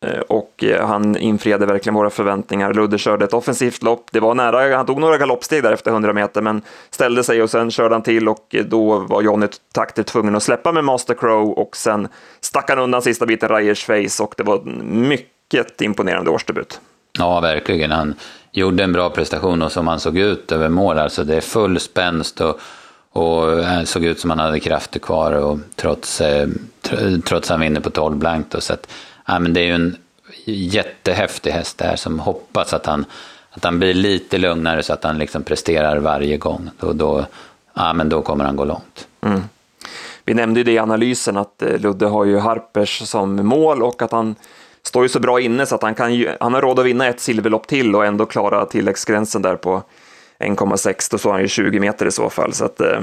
Eh, 0.03 0.21
och 0.21 0.65
eh, 0.65 0.87
han 0.87 1.17
infriade 1.17 1.67
verkligen 1.67 1.95
våra 1.95 2.11
förväntningar. 2.11 2.75
Ludde 2.75 2.99
körde 2.99 3.25
ett 3.25 3.33
offensivt 3.35 3.83
lopp. 3.83 4.07
Det 4.13 4.21
var 4.21 4.35
nära, 4.35 4.77
han 4.77 4.87
tog 4.87 5.01
några 5.01 5.19
galoppsteg 5.19 5.63
där 5.63 5.73
efter 5.73 5.91
100 5.91 6.13
meter, 6.13 6.43
men 6.43 6.63
ställde 6.91 7.25
sig 7.25 7.43
och 7.43 7.51
sen 7.51 7.71
körde 7.71 7.95
han 7.95 8.03
till 8.03 8.29
och 8.29 8.55
eh, 8.55 8.65
då 8.65 8.99
var 8.99 9.23
Johnny 9.23 9.47
Takter 9.75 10.03
tvungen 10.03 10.37
att 10.37 10.43
släppa 10.43 10.73
med 10.73 10.85
Master 10.85 11.15
Crow 11.15 11.51
och 11.51 11.77
sen 11.77 12.09
stack 12.41 12.71
han 12.71 12.79
undan 12.79 13.03
sista 13.03 13.27
biten 13.27 13.49
Rajers 13.49 13.85
Face 13.85 14.23
och 14.23 14.35
det 14.37 14.43
var 14.43 14.57
en 14.57 15.09
mycket 15.09 15.81
imponerande 15.81 16.31
årsdebut. 16.31 16.81
Ja, 17.19 17.41
verkligen. 17.41 17.91
Han 17.91 18.15
gjorde 18.53 18.85
en 18.85 18.93
bra 18.93 19.11
prestation 19.11 19.63
och 19.63 19.73
som 19.73 19.89
han 19.89 20.01
såg 20.01 20.19
ut 20.19 20.53
över 20.53 20.69
mål. 20.69 20.99
Alltså 20.99 21.25
det 21.25 21.37
är 21.37 21.41
full 21.41 21.81
spänst 21.81 22.41
och, 22.41 22.61
och 23.13 23.65
han 23.65 23.87
såg 23.87 24.05
ut 24.05 24.21
som 24.21 24.31
han 24.31 24.39
hade 24.39 24.61
krafter 24.61 25.01
kvar 25.01 25.33
och 25.33 25.59
trots, 25.77 26.21
eh, 26.21 26.49
trots 27.25 27.49
han 27.49 27.61
vinner 27.61 27.81
på 27.81 27.91
12 27.91 28.17
blankt. 28.17 28.55
Och 28.55 28.63
så 28.63 28.73
att, 28.73 28.89
ja, 29.27 29.39
men 29.39 29.53
det 29.53 29.61
är 29.61 29.65
ju 29.65 29.75
en 29.75 29.97
jättehäftig 30.45 31.51
häst 31.51 31.79
där 31.79 31.97
som 31.97 32.21
hoppas 32.21 32.73
att 32.73 32.87
han, 32.87 33.05
att 33.51 33.65
han 33.65 33.79
blir 33.79 33.95
lite 33.95 34.39
lugnare 34.39 34.83
så 34.83 34.93
att 34.93 35.05
han 35.05 35.19
liksom 35.19 35.43
presterar 35.43 35.97
varje 35.97 36.37
gång. 36.37 36.71
Då, 36.81 36.93
då, 36.93 37.27
ja, 37.75 37.93
men 37.93 38.09
då 38.09 38.23
kommer 38.23 38.45
han 38.45 38.57
gå 38.57 38.65
långt. 38.65 39.09
Mm. 39.21 39.41
Vi 40.25 40.35
nämnde 40.35 40.61
ju 40.61 40.65
det 40.65 40.73
i 40.73 40.79
analysen 40.79 41.37
att 41.37 41.63
eh, 41.63 41.79
Ludde 41.79 42.07
har 42.07 42.25
ju 42.25 42.39
Harpers 42.39 43.09
som 43.09 43.47
mål 43.47 43.83
och 43.83 44.03
att 44.03 44.13
han 44.13 44.35
står 44.83 45.03
ju 45.03 45.09
så 45.09 45.21
bra 45.21 45.41
inne 45.41 45.67
så 45.67 45.75
att 45.75 45.83
han, 45.83 45.95
kan 45.95 46.15
ju, 46.15 46.31
han 46.41 46.55
har 46.55 46.61
råd 46.61 46.79
att 46.79 46.87
vinna 46.87 47.07
ett 47.07 47.21
silverlopp 47.21 47.67
till 47.67 47.95
och 47.95 48.07
ändå 48.07 48.27
klara 48.27 48.67
tilläggsgränsen 48.67 49.43
där 49.43 49.57
på 49.57 49.83
1,6. 50.39 51.11
Då 51.11 51.19
står 51.19 51.33
han 51.33 51.41
ju 51.41 51.49
20 51.49 51.81
meter 51.81 52.07
i 52.07 52.13
så 52.13 52.31
fall. 52.31 52.53
Så 52.53 52.65
att, 52.65 52.81
eh, 52.81 53.01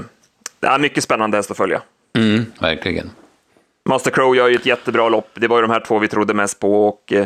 det 0.60 0.68
är 0.68 0.80
mycket 0.80 1.04
spännande 1.04 1.38
häst 1.38 1.52
att 1.52 1.58
följa. 1.58 1.82
Mm, 2.16 2.46
verkligen. 2.60 3.10
Master 3.89 4.12
Crow 4.12 4.36
gör 4.36 4.48
ju 4.48 4.55
ett 4.55 4.65
jättebra 4.65 5.10
lopp. 5.10 5.29
Det 5.34 5.48
var 5.48 5.58
ju 5.58 5.62
de 5.62 5.72
här 5.72 5.79
två 5.79 6.00
vi 6.00 6.08
trodde 6.08 6.34
mest 6.34 6.60
på 6.60 6.88
och 6.88 7.13
eh, 7.13 7.25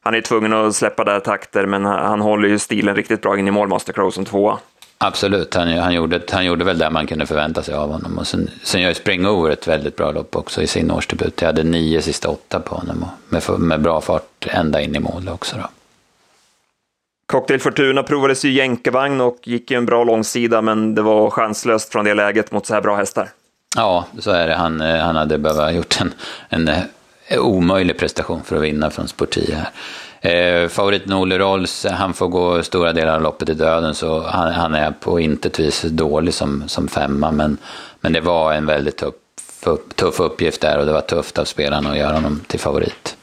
han 0.00 0.14
är 0.14 0.20
tvungen 0.20 0.52
att 0.52 0.76
släppa 0.76 1.04
där 1.04 1.20
takter, 1.20 1.66
men 1.66 1.84
han 1.84 2.20
håller 2.20 2.48
ju 2.48 2.58
stilen 2.58 2.96
riktigt 2.96 3.22
bra 3.22 3.38
in 3.38 3.48
i 3.48 3.50
mål, 3.50 3.68
Master 3.68 3.92
Crow 3.92 4.10
som 4.10 4.24
tvåa. 4.24 4.58
Absolut, 4.98 5.54
han, 5.54 5.68
han, 5.68 5.94
gjorde, 5.94 6.20
han 6.30 6.44
gjorde 6.44 6.64
väl 6.64 6.78
det 6.78 6.90
man 6.90 7.06
kunde 7.06 7.26
förvänta 7.26 7.62
sig 7.62 7.74
av 7.74 7.92
honom. 7.92 8.18
Och 8.18 8.26
sen, 8.26 8.50
sen 8.62 8.82
gör 8.82 8.92
Springover 8.92 9.50
ett 9.50 9.68
väldigt 9.68 9.96
bra 9.96 10.10
lopp 10.10 10.36
också 10.36 10.62
i 10.62 10.66
sin 10.66 10.90
årsdebut. 10.90 11.40
Jag 11.40 11.46
hade 11.46 11.62
nio 11.62 12.02
sista 12.02 12.28
åtta 12.28 12.60
på 12.60 12.74
honom 12.74 13.02
och 13.02 13.32
med, 13.32 13.60
med 13.60 13.82
bra 13.82 14.00
fart 14.00 14.46
ända 14.46 14.80
in 14.80 14.96
i 14.96 15.00
mål 15.00 15.28
också. 15.28 15.56
Då. 15.56 15.68
Cocktail 17.26 17.60
Fortuna 17.60 18.02
provades 18.02 18.44
ju 18.44 18.52
jänkarvagn 18.52 19.20
och 19.20 19.38
gick 19.42 19.70
ju 19.70 19.76
en 19.76 19.86
bra 19.86 20.04
långsida, 20.04 20.62
men 20.62 20.94
det 20.94 21.02
var 21.02 21.30
chanslöst 21.30 21.92
från 21.92 22.04
det 22.04 22.14
läget 22.14 22.52
mot 22.52 22.66
så 22.66 22.74
här 22.74 22.80
bra 22.80 22.96
hästar. 22.96 23.28
Ja, 23.76 24.06
så 24.18 24.30
är 24.30 24.46
det. 24.46 24.54
Han, 24.54 24.80
eh, 24.80 24.96
han 24.96 25.16
hade 25.16 25.38
behövt 25.38 25.74
gjort 25.74 26.00
en, 26.00 26.14
en, 26.48 26.68
eh, 26.68 26.84
omöjlig 27.38 27.98
prestation 27.98 28.42
för 28.42 28.56
att 28.56 28.62
vinna 28.62 28.90
från 28.90 29.08
Sportia 29.08 29.56
här. 29.56 29.70
Eh, 30.22 30.68
favoriten 30.68 31.12
Olle 31.12 31.38
Rolls, 31.38 31.86
han 31.90 32.14
får 32.14 32.28
gå 32.28 32.62
stora 32.62 32.92
delar 32.92 33.14
av 33.14 33.22
loppet 33.22 33.48
i 33.48 33.54
döden 33.54 33.94
så 33.94 34.22
han, 34.22 34.52
han 34.52 34.74
är 34.74 34.90
på 34.90 35.20
intet 35.20 35.60
vis 35.60 35.82
dålig 35.82 36.34
som, 36.34 36.68
som 36.68 36.88
femma 36.88 37.30
men, 37.30 37.58
men 38.00 38.12
det 38.12 38.20
var 38.20 38.52
en 38.52 38.66
väldigt 38.66 38.96
tuff, 38.96 39.14
tuff 39.94 40.20
uppgift 40.20 40.60
där 40.60 40.78
och 40.78 40.86
det 40.86 40.92
var 40.92 41.00
tufft 41.00 41.38
av 41.38 41.44
spelarna 41.44 41.90
att 41.90 41.98
göra 41.98 42.12
honom 42.12 42.40
till 42.46 42.60
favorit. 42.60 43.16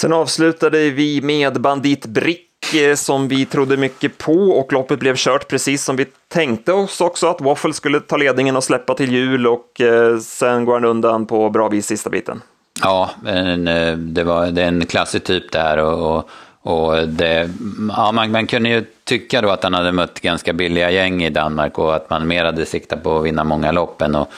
Sen 0.00 0.12
avslutade 0.12 0.90
vi 0.90 1.20
med 1.20 1.60
Bandit 1.60 2.06
Brick 2.06 2.51
Eh, 2.74 2.94
som 2.94 3.28
vi 3.28 3.46
trodde 3.46 3.76
mycket 3.76 4.18
på 4.18 4.32
och 4.32 4.72
loppet 4.72 4.98
blev 4.98 5.16
kört 5.16 5.48
precis 5.48 5.84
som 5.84 5.96
vi 5.96 6.06
tänkte 6.28 6.72
oss 6.72 7.00
också 7.00 7.26
att 7.26 7.40
Waffle 7.40 7.72
skulle 7.72 8.00
ta 8.00 8.16
ledningen 8.16 8.56
och 8.56 8.64
släppa 8.64 8.94
till 8.94 9.12
jul 9.12 9.46
och 9.46 9.80
eh, 9.80 10.18
sen 10.18 10.64
går 10.64 10.74
han 10.74 10.84
undan 10.84 11.26
på 11.26 11.50
bra 11.50 11.68
vis 11.68 11.86
sista 11.86 12.10
biten. 12.10 12.42
Ja, 12.82 13.10
eh, 13.26 13.96
det, 13.96 14.24
var, 14.24 14.46
det 14.46 14.62
är 14.62 14.68
en 14.68 14.86
klassisk 14.86 15.24
typ 15.24 15.52
där 15.52 15.76
och, 15.78 16.16
och, 16.16 16.28
och 16.64 17.08
det, 17.08 17.50
ja, 17.96 18.12
man, 18.12 18.30
man 18.30 18.46
kunde 18.46 18.68
ju 18.68 18.84
tycka 19.04 19.40
då 19.40 19.50
att 19.50 19.62
han 19.62 19.74
hade 19.74 19.92
mött 19.92 20.20
ganska 20.20 20.52
billiga 20.52 20.90
gäng 20.90 21.24
i 21.24 21.30
Danmark 21.30 21.78
och 21.78 21.96
att 21.96 22.10
man 22.10 22.28
mer 22.28 22.44
hade 22.44 22.66
siktat 22.66 23.02
på 23.02 23.18
att 23.18 23.24
vinna 23.24 23.44
många 23.44 23.72
lopp 23.72 24.02
än 24.02 24.14
att, 24.14 24.28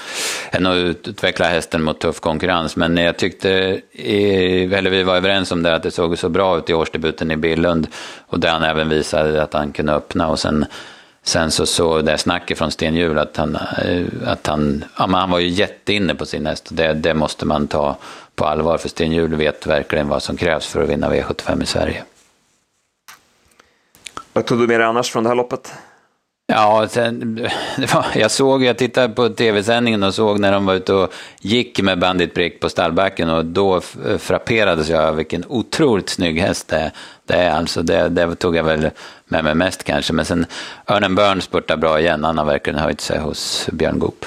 än 0.51 0.67
att 0.67 0.77
utveckla 0.77 1.47
hästen 1.47 1.83
mot 1.83 2.01
tuff 2.01 2.21
konkurrens. 2.21 2.77
Men 2.77 2.97
jag 2.97 3.17
tyckte, 3.17 3.51
eller 4.73 4.91
vi 4.91 5.03
var 5.03 5.17
överens 5.17 5.53
om 5.53 5.63
det, 5.63 5.75
att 5.75 5.83
det 5.83 5.91
såg 5.91 6.19
så 6.19 6.29
bra 6.29 6.59
ut 6.59 6.71
i 6.71 6.75
årsdebuten 6.75 7.31
i 7.31 7.37
Billund 7.37 7.87
och 8.27 8.41
där 8.41 8.51
han 8.51 8.63
även 8.63 8.89
visade 8.89 9.43
att 9.43 9.55
han 9.55 9.73
kunde 9.73 9.93
öppna 9.93 10.29
och 10.29 10.39
sen 10.39 10.67
Sen 11.27 11.51
så 11.51 11.67
såg 11.67 12.05
det 12.05 12.19
snacket 12.19 12.59
från 12.59 12.71
Stenhjul 12.71 13.19
att 13.19 13.37
han, 13.37 13.57
eh, 13.57 14.07
att 14.27 14.47
han, 14.47 14.85
ja, 14.99 15.07
han 15.07 15.31
var 15.31 15.39
ju 15.39 15.49
jätteinne 15.49 16.15
på 16.15 16.27
sin 16.27 16.47
häst. 16.47 16.69
Det, 16.71 16.93
det 16.93 17.15
måste 17.15 17.47
man 17.47 17.67
ta 17.69 17.97
på 18.35 18.45
allvar 18.45 18.79
för 18.79 18.89
Sten 18.89 19.13
Hjul 19.13 19.35
vet 19.35 19.67
verkligen 19.67 20.09
vad 20.09 20.23
som 20.23 20.37
krävs 20.37 20.67
för 20.67 20.83
att 20.83 20.89
vinna 20.89 21.11
V75 21.11 21.63
i 21.63 21.67
Sverige. 21.67 22.05
Vad 24.35 24.47
tog 24.47 24.59
du 24.59 24.67
med 24.67 24.81
dig 24.81 24.87
annars 24.87 25.11
från 25.11 25.23
det 25.23 25.29
här 25.29 25.37
loppet? 25.37 25.73
Ja, 26.47 26.87
sen, 26.91 27.49
var, 27.95 28.07
jag 28.15 28.31
såg, 28.31 28.65
jag 28.65 28.79
tittade 28.79 29.15
på 29.15 29.29
tv-sändningen 29.29 30.03
och 30.03 30.15
såg 30.15 30.41
när 30.41 30.53
de 30.53 30.67
var 30.67 30.75
ute 30.75 30.95
och 30.95 31.13
gick 31.41 31.83
med 31.83 31.99
Bandit 31.99 32.35
Brick 32.35 32.61
på 32.61 32.69
stallbacken 32.69 33.31
och 33.31 33.45
då 33.45 33.81
frapperades 34.19 34.89
jag 34.89 35.05
av 35.05 35.17
vilken 35.17 35.45
otroligt 35.49 36.09
snygg 36.09 36.41
häst 36.41 36.69
det 36.69 36.77
är. 36.77 36.91
Det, 37.27 37.35
är 37.35 37.51
alltså, 37.51 37.83
det, 37.83 38.09
det 38.09 38.35
tog 38.35 38.57
jag 38.57 38.65
väl 38.65 38.91
med 39.25 39.45
mig 39.45 39.55
mest 39.55 39.85
kanske, 39.85 40.13
men 40.13 40.25
sen 40.25 40.47
Örnen 40.87 41.15
Börn 41.15 41.41
spurtar 41.41 41.77
bra 41.77 42.01
igen, 42.01 42.25
han 42.25 42.39
har 42.39 42.45
verkligen 42.45 42.79
höjt 42.79 43.01
sig 43.01 43.19
hos 43.19 43.69
Björn 43.73 43.99
Goop. 43.99 44.27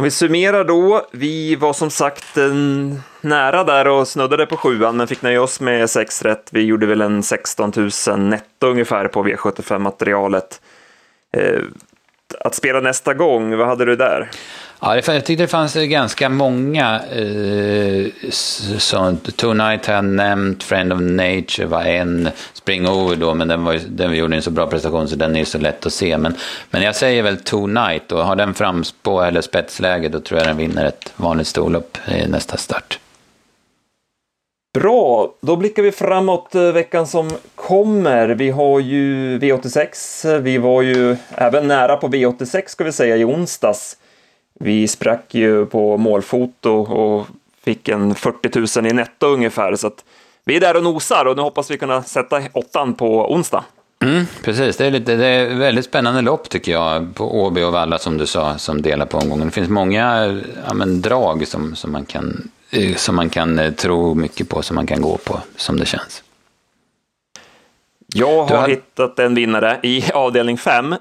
Om 0.00 0.04
vi 0.04 0.10
summerar 0.10 0.64
då, 0.64 1.06
vi 1.12 1.56
var 1.56 1.72
som 1.72 1.90
sagt 1.90 2.36
nära 3.20 3.64
där 3.64 3.88
och 3.88 4.08
snuddade 4.08 4.46
på 4.46 4.56
sjuan, 4.56 4.96
men 4.96 5.06
fick 5.06 5.22
nöja 5.22 5.42
oss 5.42 5.60
med 5.60 5.90
sex 5.90 6.22
rätt. 6.22 6.48
Vi 6.52 6.62
gjorde 6.62 6.86
väl 6.86 7.00
en 7.00 7.22
16 7.22 7.72
000 8.08 8.18
netto 8.18 8.66
ungefär 8.66 9.08
på 9.08 9.24
V75-materialet. 9.24 10.60
Eh, 11.36 11.60
att 12.40 12.54
spela 12.54 12.80
nästa 12.80 13.14
gång, 13.14 13.56
vad 13.56 13.66
hade 13.66 13.84
du 13.84 13.96
där? 13.96 14.30
Ja, 14.82 14.96
jag 14.96 15.04
tyckte 15.04 15.36
det 15.44 15.48
fanns 15.48 15.74
ganska 15.74 16.28
många. 16.28 17.00
Eh, 17.00 18.06
så, 18.30 19.16
Tonight 19.36 19.86
har 19.86 19.94
jag 19.94 20.04
nämnt, 20.04 20.62
Friend 20.62 20.92
of 20.92 21.00
Nature 21.00 21.66
var 21.66 21.84
en, 21.84 22.28
Spring 22.52 22.88
Over 22.88 23.16
då, 23.16 23.34
men 23.34 23.48
den, 23.48 23.64
var, 23.64 23.80
den 23.88 24.16
gjorde 24.16 24.36
en 24.36 24.42
så 24.42 24.50
bra 24.50 24.66
prestation 24.66 25.08
så 25.08 25.16
den 25.16 25.36
är 25.36 25.44
så 25.44 25.58
lätt 25.58 25.86
att 25.86 25.92
se. 25.92 26.18
Men, 26.18 26.34
men 26.70 26.82
jag 26.82 26.96
säger 26.96 27.22
väl 27.22 27.36
Tonight 27.36 28.12
och 28.12 28.26
har 28.26 28.36
den 28.36 28.54
framspå 28.54 29.20
eller 29.22 29.40
spetsläge 29.40 30.08
då 30.08 30.20
tror 30.20 30.40
jag 30.40 30.48
den 30.48 30.56
vinner 30.56 30.84
ett 30.84 31.12
vanligt 31.16 31.46
storlopp 31.46 31.98
i 32.08 32.28
nästa 32.28 32.56
start. 32.56 32.98
Bra, 34.74 35.34
då 35.40 35.56
blickar 35.56 35.82
vi 35.82 35.92
framåt 35.92 36.54
eh, 36.54 36.62
veckan 36.62 37.06
som 37.06 37.30
kommer. 37.54 38.28
Vi 38.28 38.50
har 38.50 38.80
ju 38.80 39.38
V86. 39.38 40.38
Vi 40.38 40.58
var 40.58 40.82
ju 40.82 41.16
även 41.34 41.68
nära 41.68 41.96
på 41.96 42.08
V86 42.08 42.62
ska 42.66 42.84
vi 42.84 42.92
säga 42.92 43.16
i 43.16 43.24
onsdags. 43.24 43.96
Vi 44.62 44.88
sprack 44.88 45.34
ju 45.34 45.66
på 45.66 45.96
målfoto 45.96 46.70
och 46.70 47.26
fick 47.62 47.88
en 47.88 48.14
40 48.14 48.80
000 48.80 48.90
i 48.90 48.94
netto 48.94 49.26
ungefär, 49.26 49.76
så 49.76 49.86
att 49.86 50.04
vi 50.44 50.56
är 50.56 50.60
där 50.60 50.76
och 50.76 50.82
nosar 50.82 51.24
och 51.24 51.36
nu 51.36 51.42
hoppas 51.42 51.70
vi 51.70 51.78
kunna 51.78 52.02
sätta 52.02 52.42
åttan 52.52 52.94
på 52.94 53.32
onsdag. 53.32 53.64
Mm, 54.04 54.26
precis, 54.44 54.76
det 54.76 54.86
är, 54.86 54.90
lite, 54.90 55.16
det 55.16 55.26
är 55.26 55.54
väldigt 55.54 55.84
spännande 55.84 56.20
lopp 56.20 56.48
tycker 56.48 56.72
jag 56.72 57.14
på 57.14 57.42
Åby 57.42 57.62
och 57.62 57.72
Valla 57.72 57.98
som 57.98 58.18
du 58.18 58.26
sa, 58.26 58.58
som 58.58 58.82
delar 58.82 59.06
på 59.06 59.18
omgången. 59.18 59.46
Det 59.46 59.52
finns 59.52 59.68
många 59.68 60.26
ja, 60.66 60.74
men, 60.74 61.00
drag 61.00 61.48
som, 61.48 61.76
som, 61.76 61.92
man 61.92 62.04
kan, 62.04 62.50
eh, 62.70 62.94
som 62.94 63.16
man 63.16 63.30
kan 63.30 63.58
eh, 63.58 63.72
tro 63.72 64.14
mycket 64.14 64.48
på, 64.48 64.62
som 64.62 64.74
man 64.74 64.86
kan 64.86 65.02
gå 65.02 65.16
på, 65.16 65.40
som 65.56 65.76
det 65.76 65.86
känns. 65.86 66.22
Jag 68.14 68.44
har, 68.44 68.56
har 68.56 68.68
hittat 68.68 69.18
en 69.18 69.34
vinnare 69.34 69.80
i 69.82 70.04
avdelning 70.12 70.58
5 70.58 70.94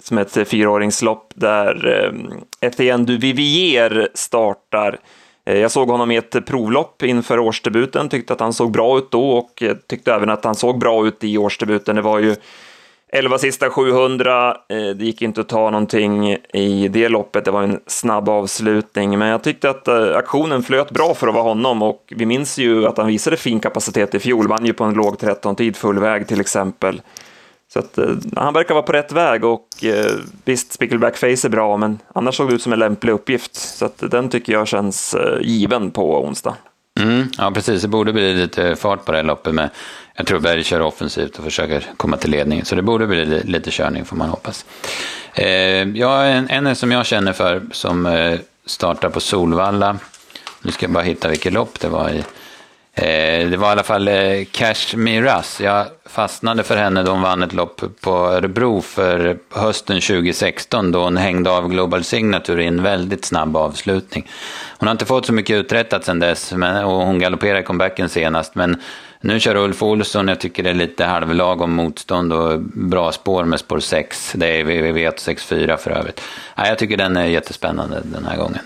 som 0.00 0.16
som 0.16 0.18
ett 0.18 0.36
eh, 0.36 0.44
fyraåringslopp 0.44 1.32
där 1.34 2.04
eh, 2.04 2.68
Etienne 2.68 3.04
du 3.04 3.16
Vivier 3.16 4.08
startar. 4.14 4.98
Eh, 5.46 5.58
jag 5.58 5.70
såg 5.70 5.88
honom 5.88 6.10
i 6.10 6.16
ett 6.16 6.46
provlopp 6.46 7.02
inför 7.02 7.38
årsdebuten, 7.38 8.08
tyckte 8.08 8.32
att 8.32 8.40
han 8.40 8.52
såg 8.52 8.70
bra 8.70 8.98
ut 8.98 9.10
då 9.10 9.30
och 9.30 9.62
tyckte 9.88 10.14
även 10.14 10.30
att 10.30 10.44
han 10.44 10.54
såg 10.54 10.78
bra 10.78 11.06
ut 11.06 11.24
i 11.24 11.38
årsdebuten. 11.38 11.96
Det 11.96 12.02
var 12.02 12.18
ju 12.18 12.36
11 13.12 13.38
sista 13.38 13.70
700, 13.70 14.56
det 14.68 15.04
gick 15.04 15.22
inte 15.22 15.40
att 15.40 15.48
ta 15.48 15.70
någonting 15.70 16.36
i 16.52 16.88
det 16.88 17.08
loppet, 17.08 17.44
det 17.44 17.50
var 17.50 17.62
en 17.62 17.80
snabb 17.86 18.28
avslutning, 18.28 19.18
men 19.18 19.28
jag 19.28 19.42
tyckte 19.42 19.70
att 19.70 19.88
aktionen 19.88 20.62
flöt 20.62 20.90
bra 20.90 21.14
för 21.14 21.28
att 21.28 21.34
vara 21.34 21.44
honom 21.44 21.82
och 21.82 22.12
vi 22.16 22.26
minns 22.26 22.58
ju 22.58 22.86
att 22.86 22.98
han 22.98 23.06
visade 23.06 23.36
fin 23.36 23.60
kapacitet 23.60 24.14
i 24.14 24.18
fjol, 24.18 24.48
vann 24.48 24.66
ju 24.66 24.72
på 24.72 24.84
en 24.84 24.94
låg 24.94 25.16
13-tid 25.16 25.76
full 25.76 25.98
väg 25.98 26.28
till 26.28 26.40
exempel. 26.40 27.00
Så 27.72 27.78
att, 27.78 27.98
eh, 27.98 28.08
han 28.36 28.54
verkar 28.54 28.74
vara 28.74 28.82
på 28.82 28.92
rätt 28.92 29.12
väg 29.12 29.44
och 29.44 29.68
eh, 29.84 30.12
visst, 30.44 30.72
Spickleback 30.72 31.16
Face 31.16 31.26
är 31.26 31.48
bra, 31.48 31.76
men 31.76 31.98
annars 32.14 32.36
såg 32.36 32.48
det 32.48 32.54
ut 32.54 32.62
som 32.62 32.72
en 32.72 32.78
lämplig 32.78 33.12
uppgift. 33.12 33.54
Så 33.54 33.84
att, 33.84 34.02
eh, 34.02 34.08
den 34.08 34.28
tycker 34.28 34.52
jag 34.52 34.68
känns 34.68 35.14
eh, 35.14 35.38
given 35.40 35.90
på 35.90 36.24
onsdag. 36.24 36.56
Mm, 37.00 37.28
ja, 37.38 37.50
precis. 37.50 37.82
Det 37.82 37.88
borde 37.88 38.12
bli 38.12 38.34
lite 38.34 38.76
fart 38.76 39.04
på 39.04 39.12
det 39.12 39.18
här 39.18 39.24
loppet. 39.24 39.54
Med, 39.54 39.70
jag 40.14 40.26
tror 40.26 40.38
Berg 40.38 40.64
kör 40.64 40.80
offensivt 40.80 41.38
och 41.38 41.44
försöker 41.44 41.84
komma 41.96 42.16
till 42.16 42.30
ledning. 42.30 42.64
Så 42.64 42.74
det 42.74 42.82
borde 42.82 43.06
bli 43.06 43.42
lite 43.44 43.70
körning 43.70 44.04
får 44.04 44.16
man 44.16 44.28
hoppas. 44.28 44.64
Eh, 45.34 45.48
jag, 45.88 46.32
en, 46.32 46.50
en 46.50 46.76
som 46.76 46.92
jag 46.92 47.06
känner 47.06 47.32
för 47.32 47.62
som 47.72 48.06
eh, 48.06 48.38
startar 48.66 49.10
på 49.10 49.20
Solvalla. 49.20 49.98
Nu 50.62 50.72
ska 50.72 50.86
jag 50.86 50.92
bara 50.92 51.04
hitta 51.04 51.28
vilket 51.28 51.52
lopp 51.52 51.80
det 51.80 51.88
var 51.88 52.10
i. 52.10 52.24
Eh, 52.98 53.48
det 53.50 53.56
var 53.56 53.68
i 53.68 53.70
alla 53.70 53.82
fall 53.82 54.08
eh, 54.08 54.44
Cash 54.50 54.96
Miras. 54.96 55.60
Jag 55.60 55.86
fastnade 56.04 56.62
för 56.62 56.76
henne 56.76 57.02
då 57.02 57.10
hon 57.10 57.22
vann 57.22 57.42
ett 57.42 57.52
lopp 57.52 57.82
på 58.00 58.10
Örebro 58.10 58.80
för 58.80 59.38
hösten 59.50 60.00
2016 60.00 60.92
då 60.92 61.02
hon 61.02 61.16
hängde 61.16 61.50
av 61.50 61.68
Global 61.68 62.04
Signature 62.04 62.62
i 62.62 62.66
en 62.66 62.82
väldigt 62.82 63.24
snabb 63.24 63.56
avslutning. 63.56 64.30
Hon 64.78 64.86
har 64.86 64.92
inte 64.92 65.04
fått 65.04 65.26
så 65.26 65.32
mycket 65.32 65.56
uträttat 65.56 66.04
sedan 66.04 66.18
dess 66.18 66.52
men, 66.52 66.84
och 66.84 67.06
hon 67.06 67.18
galopperade 67.18 67.60
i 67.60 67.62
comebacken 67.62 68.08
senast 68.08 68.54
men 68.54 68.76
nu 69.20 69.40
kör 69.40 69.56
Ulf 69.56 69.82
Olsson, 69.82 70.28
jag 70.28 70.40
tycker 70.40 70.62
det 70.62 70.70
är 70.70 70.74
lite 70.74 71.04
halvlag 71.04 71.60
om 71.60 71.72
motstånd 71.72 72.32
och 72.32 72.60
bra 72.60 73.12
spår 73.12 73.44
med 73.44 73.60
spår 73.60 73.80
6. 73.80 74.32
Det 74.36 74.60
är 74.60 74.64
VVV164 74.64 75.76
för 75.76 75.90
övrigt. 75.90 76.20
Ja, 76.56 76.66
jag 76.66 76.78
tycker 76.78 76.96
den 76.96 77.16
är 77.16 77.26
jättespännande 77.26 78.00
den 78.04 78.24
här 78.24 78.36
gången. 78.36 78.60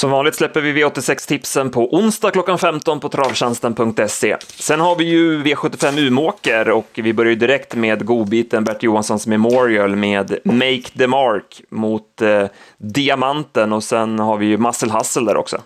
Som 0.00 0.10
vanligt 0.10 0.34
släpper 0.34 0.60
vi 0.60 0.84
V86-tipsen 0.84 1.70
på 1.70 1.94
onsdag 1.94 2.30
klockan 2.30 2.58
15 2.58 3.00
på 3.00 3.08
travtjänsten.se. 3.08 4.36
Sen 4.40 4.80
har 4.80 4.96
vi 4.96 5.04
ju 5.04 5.42
V75 5.42 5.98
Umåker 5.98 6.70
och 6.70 6.86
vi 6.94 7.12
börjar 7.12 7.34
direkt 7.34 7.74
med 7.74 8.04
godbiten 8.04 8.64
Bert 8.64 8.82
Johanssons 8.82 9.26
Memorial 9.26 9.96
med 9.96 10.38
Make 10.44 10.82
the 10.98 11.06
Mark 11.06 11.62
mot 11.70 12.22
eh, 12.22 12.46
Diamanten 12.78 13.72
och 13.72 13.84
sen 13.84 14.18
har 14.18 14.36
vi 14.36 14.46
ju 14.46 14.58
Muscle 14.58 14.92
Hustle 14.92 15.24
där 15.24 15.36
också. 15.36 15.60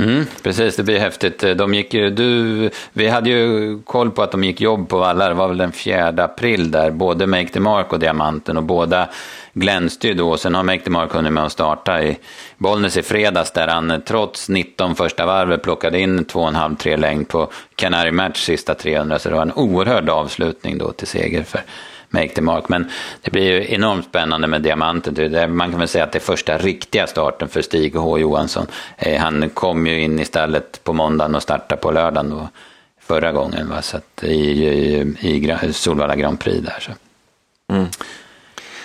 Mm, 0.00 0.26
precis, 0.42 0.76
det 0.76 0.82
blir 0.82 0.98
häftigt. 0.98 1.44
Eh, 1.44 1.50
de 1.50 1.74
gick, 1.74 1.90
du, 1.90 2.70
vi 2.92 3.08
hade 3.08 3.30
ju 3.30 3.78
koll 3.82 4.10
på 4.10 4.22
att 4.22 4.32
de 4.32 4.44
gick 4.44 4.60
jobb 4.60 4.88
på 4.88 4.98
vallar, 4.98 5.28
det 5.28 5.34
var 5.34 5.48
väl 5.48 5.58
den 5.58 5.72
4 5.72 6.08
april 6.08 6.70
där, 6.70 6.90
både 6.90 7.26
Make 7.26 7.48
the 7.48 7.60
Mark 7.60 7.92
och 7.92 7.98
Diamanten 7.98 8.56
och 8.56 8.62
båda 8.62 9.08
glänste 9.52 10.08
ju 10.08 10.14
då. 10.14 10.36
Sen 10.36 10.54
har 10.54 10.62
Make 10.62 10.80
the 10.80 10.90
Mark 10.90 11.12
hunnit 11.12 11.32
med 11.32 11.44
att 11.44 11.52
starta 11.52 12.02
i 12.02 12.18
Bollnäs 12.58 12.96
i 12.96 13.02
fredags 13.02 13.52
där 13.52 13.68
han 13.68 13.90
eh, 13.90 13.98
trots 13.98 14.48
19 14.48 14.94
första 14.94 15.26
varvet 15.26 15.62
plockade 15.62 16.00
in 16.00 16.24
2,5-3 16.24 16.96
längd 16.96 17.28
på 17.28 17.50
Canary 17.74 18.10
Match 18.10 18.44
sista 18.44 18.74
300. 18.74 19.18
Så 19.18 19.28
det 19.28 19.34
var 19.34 19.42
en 19.42 19.52
oerhörd 19.52 20.08
avslutning 20.08 20.78
då 20.78 20.92
till 20.92 21.06
seger 21.06 21.42
för 21.42 21.60
Make 22.10 22.28
the 22.28 22.40
Mark. 22.40 22.68
Men 22.68 22.90
det 23.22 23.30
blir 23.30 23.42
ju 23.42 23.74
enormt 23.74 24.04
spännande 24.04 24.46
med 24.46 24.62
Diamanten. 24.62 25.56
Man 25.56 25.70
kan 25.70 25.78
väl 25.78 25.88
säga 25.88 26.04
att 26.04 26.12
det 26.12 26.18
är 26.18 26.20
första 26.20 26.58
riktiga 26.58 27.06
starten 27.06 27.48
för 27.48 27.62
Stig 27.62 27.96
H 27.96 28.18
Johansson. 28.18 28.66
Eh, 28.96 29.20
han 29.20 29.50
kom 29.50 29.86
ju 29.86 30.00
in 30.00 30.18
istället 30.18 30.84
på 30.84 30.92
måndagen 30.92 31.34
och 31.34 31.42
startade 31.42 31.80
på 31.80 31.90
lördagen 31.90 32.30
då, 32.30 32.48
förra 33.00 33.32
gången. 33.32 33.68
Va? 33.68 33.82
Så 33.82 33.96
att 33.96 34.24
i, 34.24 34.64
i, 35.20 35.58
i 35.66 35.72
Solvalla 35.72 36.16
Grand 36.16 36.40
Prix 36.40 36.66
där. 36.66 36.80
Så. 36.80 36.92
Mm. 37.72 37.88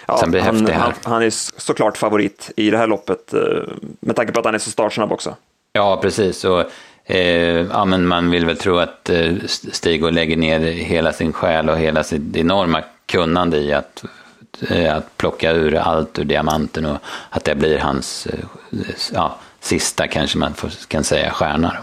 Ja, 0.08 0.20
han, 0.22 0.68
han, 0.68 0.94
han, 1.04 1.24
är 1.24 1.30
såklart 1.60 1.98
favorit 1.98 2.52
i 2.56 2.70
det 2.70 2.78
här 2.78 2.88
loppet 2.88 3.34
eh, 3.34 3.40
med 4.00 4.16
tanke 4.16 4.32
på 4.32 4.40
att 4.40 4.46
han 4.46 4.56
är 4.56 4.60
så 4.60 4.72
startsnabb 4.72 5.12
också. 5.12 5.36
Ja, 5.74 6.00
precis. 6.02 6.46
Och, 6.46 6.64
eh, 7.06 7.62
ja, 7.72 7.86
men 7.86 8.08
man 8.08 8.32
vill 8.32 8.46
väl 8.46 8.58
tro 8.58 8.78
att 8.78 9.10
eh, 9.10 9.34
Stig 9.48 10.14
lägger 10.14 10.38
ner 10.38 10.60
hela 10.60 11.14
sin 11.14 11.34
själ 11.34 11.70
och 11.70 11.78
hela 11.78 12.04
sitt 12.04 12.36
enorma 12.36 12.84
kunnande 13.06 13.58
i 13.58 13.74
att, 13.74 14.04
eh, 14.70 14.96
att 14.96 15.18
plocka 15.18 15.52
ur 15.52 15.76
allt 15.76 16.20
ur 16.20 16.24
diamanten 16.24 16.86
och 16.86 16.98
att 17.30 17.44
det 17.44 17.56
blir 17.56 17.80
hans 17.80 18.28
eh, 18.28 18.40
ja, 19.14 19.36
sista, 19.60 20.08
kanske 20.08 20.38
man 20.38 20.54
kan 20.88 21.04
säga, 21.04 21.32
stjärna. 21.32 21.78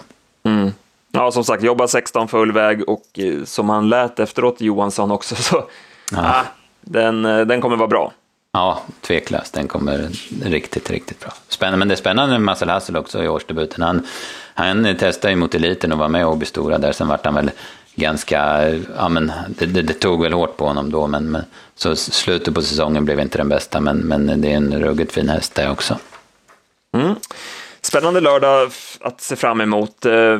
Mm. 0.45 0.73
Ja, 1.13 1.31
som 1.31 1.45
sagt, 1.45 1.63
jobba 1.63 1.89
16 1.89 2.29
full 2.29 2.53
väg 2.53 2.89
och 2.89 3.05
eh, 3.19 3.45
som 3.45 3.69
han 3.69 3.89
lät 3.89 4.21
efteråt, 4.21 4.61
Johansson 4.61 5.11
också, 5.11 5.35
så 5.43 5.65
ja. 6.13 6.19
ah, 6.19 6.45
den, 6.81 7.23
den 7.23 7.61
kommer 7.61 7.77
vara 7.77 7.89
bra. 7.89 8.13
Ja, 8.53 8.83
tveklöst. 9.01 9.55
Den 9.55 9.69
kommer 9.69 10.09
riktigt, 10.45 10.91
riktigt 10.91 11.21
bra. 11.21 11.33
Spännande, 11.49 11.79
men 11.79 11.89
det 11.89 11.95
är 11.95 11.97
spännande 11.97 12.33
med 12.33 12.43
Marcel 12.43 12.69
Hassel 12.69 12.97
också 12.97 13.25
i 13.25 13.29
årsdebuten. 13.29 13.83
Han, 13.83 14.07
han 14.55 14.97
testade 14.97 15.33
ju 15.33 15.37
mot 15.37 15.55
eliten 15.55 15.93
och 15.93 15.99
var 15.99 16.09
med 16.09 16.21
i 16.21 16.25
Åby 16.25 16.47
Stora 16.47 16.79
där. 16.79 16.93
Sen 16.93 17.09
vart 17.09 17.25
han 17.25 17.35
väl 17.35 17.51
ganska, 17.95 18.69
ja 18.97 19.09
men 19.09 19.33
det, 19.49 19.67
det, 19.67 19.83
det, 19.83 19.95
tog 19.95 20.23
väl 20.23 20.33
hårt 20.33 20.57
på 20.57 20.67
honom 20.67 20.91
då. 20.91 21.07
Men, 21.07 21.31
men, 21.31 21.45
så 21.75 21.97
slutet 21.97 22.55
på 22.55 22.63
säsongen 22.63 23.05
blev 23.05 23.21
inte 23.21 23.39
den 23.39 23.49
bästa. 23.49 23.81
Men, 23.81 23.97
men 23.97 24.41
det 24.41 24.53
är 24.53 24.57
en 24.57 24.81
ruggigt 24.81 25.13
fin 25.13 25.29
häst 25.29 25.55
det 25.55 25.71
också. 25.71 25.99
Mm. 26.97 27.15
Spännande 27.81 28.21
lördag 28.21 28.71
att 29.01 29.21
se 29.21 29.37
fram 29.37 29.61
emot. 29.61 30.07
Eh, 30.07 30.39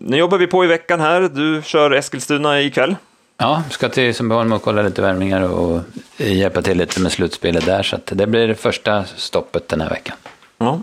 nu 0.00 0.16
jobbar 0.16 0.38
vi 0.38 0.46
på 0.46 0.64
i 0.64 0.66
veckan 0.66 1.00
här. 1.00 1.20
Du 1.20 1.62
kör 1.64 1.90
Eskilstuna 1.90 2.60
ikväll. 2.60 2.96
Ja, 3.38 3.62
ska 3.70 3.88
till 3.88 4.14
Sundbyholm 4.14 4.52
och 4.52 4.62
kolla 4.62 4.82
lite 4.82 5.02
värmningar 5.02 5.42
och 5.42 5.80
hjälpa 6.16 6.62
till 6.62 6.78
lite 6.78 7.00
med 7.00 7.12
slutspelet 7.12 7.66
där. 7.66 7.82
Så 7.82 7.98
det 8.04 8.26
blir 8.26 8.48
det 8.48 8.54
första 8.54 9.04
stoppet 9.04 9.68
den 9.68 9.80
här 9.80 9.90
veckan. 9.90 10.16
Ja. 10.58 10.80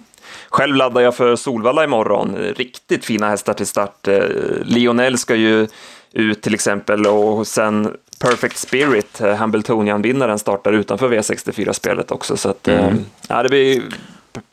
Själv 0.54 0.76
laddar 0.76 1.02
jag 1.02 1.16
för 1.16 1.36
Solvalla 1.36 1.84
imorgon. 1.84 2.36
Riktigt 2.56 3.06
fina 3.06 3.30
hästar 3.30 3.54
till 3.54 3.68
start. 3.68 4.08
Eh, 4.08 4.24
Lionel 4.62 5.18
ska 5.18 5.36
ju 5.36 5.68
ut 6.12 6.42
till 6.42 6.54
exempel 6.54 7.08
och 7.08 7.48
sen 7.48 7.98
Perfect 8.20 8.58
Spirit, 8.58 9.22
eh, 9.22 9.36
Hambletonian-vinnaren, 9.36 10.40
startar 10.40 10.74
utanför 10.74 11.10
V64-spelet 11.10 12.12
också. 12.12 12.38
Så 12.38 12.50
att, 12.50 12.68
mm. 12.68 13.06
ja, 13.28 13.44
det 13.44 13.50
blir 13.50 13.82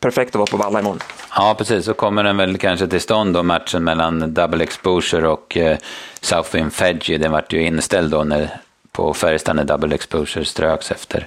perfekt 0.01 0.31
att 0.31 0.39
vara 0.39 0.47
på 0.51 0.57
Valla 0.57 0.81
imorgon. 0.81 0.99
Ja, 1.37 1.55
precis. 1.59 1.85
Så 1.85 1.95
kommer 1.95 2.25
den 2.25 2.37
väl 2.37 2.59
kanske 2.59 2.87
till 2.87 3.01
stånd 3.01 3.35
då, 3.35 3.43
matchen 3.43 3.85
mellan 3.85 4.35
Double 4.35 4.65
Exposure 4.65 5.29
och 5.29 5.57
eh, 5.57 5.79
Southwind 6.21 6.73
Fedgy. 6.73 7.19
Den 7.19 7.33
vart 7.33 7.53
ju 7.53 7.63
inställd 7.63 8.11
då 8.11 8.25
när, 8.25 8.51
på 8.93 9.15
Färjestad 9.15 9.57
när 9.57 9.65
Double 9.65 9.95
Exposure 9.95 10.45
ströks 10.45 10.91
efter, 10.91 11.27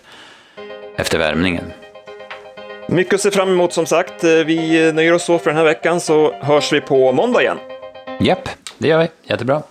efter 0.98 1.18
värmningen. 1.18 1.66
Mycket 2.88 3.14
att 3.14 3.22
se 3.22 3.32
fram 3.32 3.50
emot 3.50 3.74
som 3.74 3.86
sagt. 3.86 4.24
Eh, 4.24 4.30
vi 4.30 4.92
nöjer 4.92 5.14
oss 5.14 5.24
så 5.24 5.40
för 5.40 5.50
den 5.50 5.58
här 5.58 5.64
veckan 5.64 6.00
så 6.00 6.34
hörs 6.42 6.74
vi 6.74 6.82
på 6.82 7.12
måndag 7.12 7.42
igen. 7.42 7.58
Japp, 8.20 8.50
det 8.78 8.88
gör 8.88 9.00
vi. 9.00 9.08
Jättebra. 9.24 9.62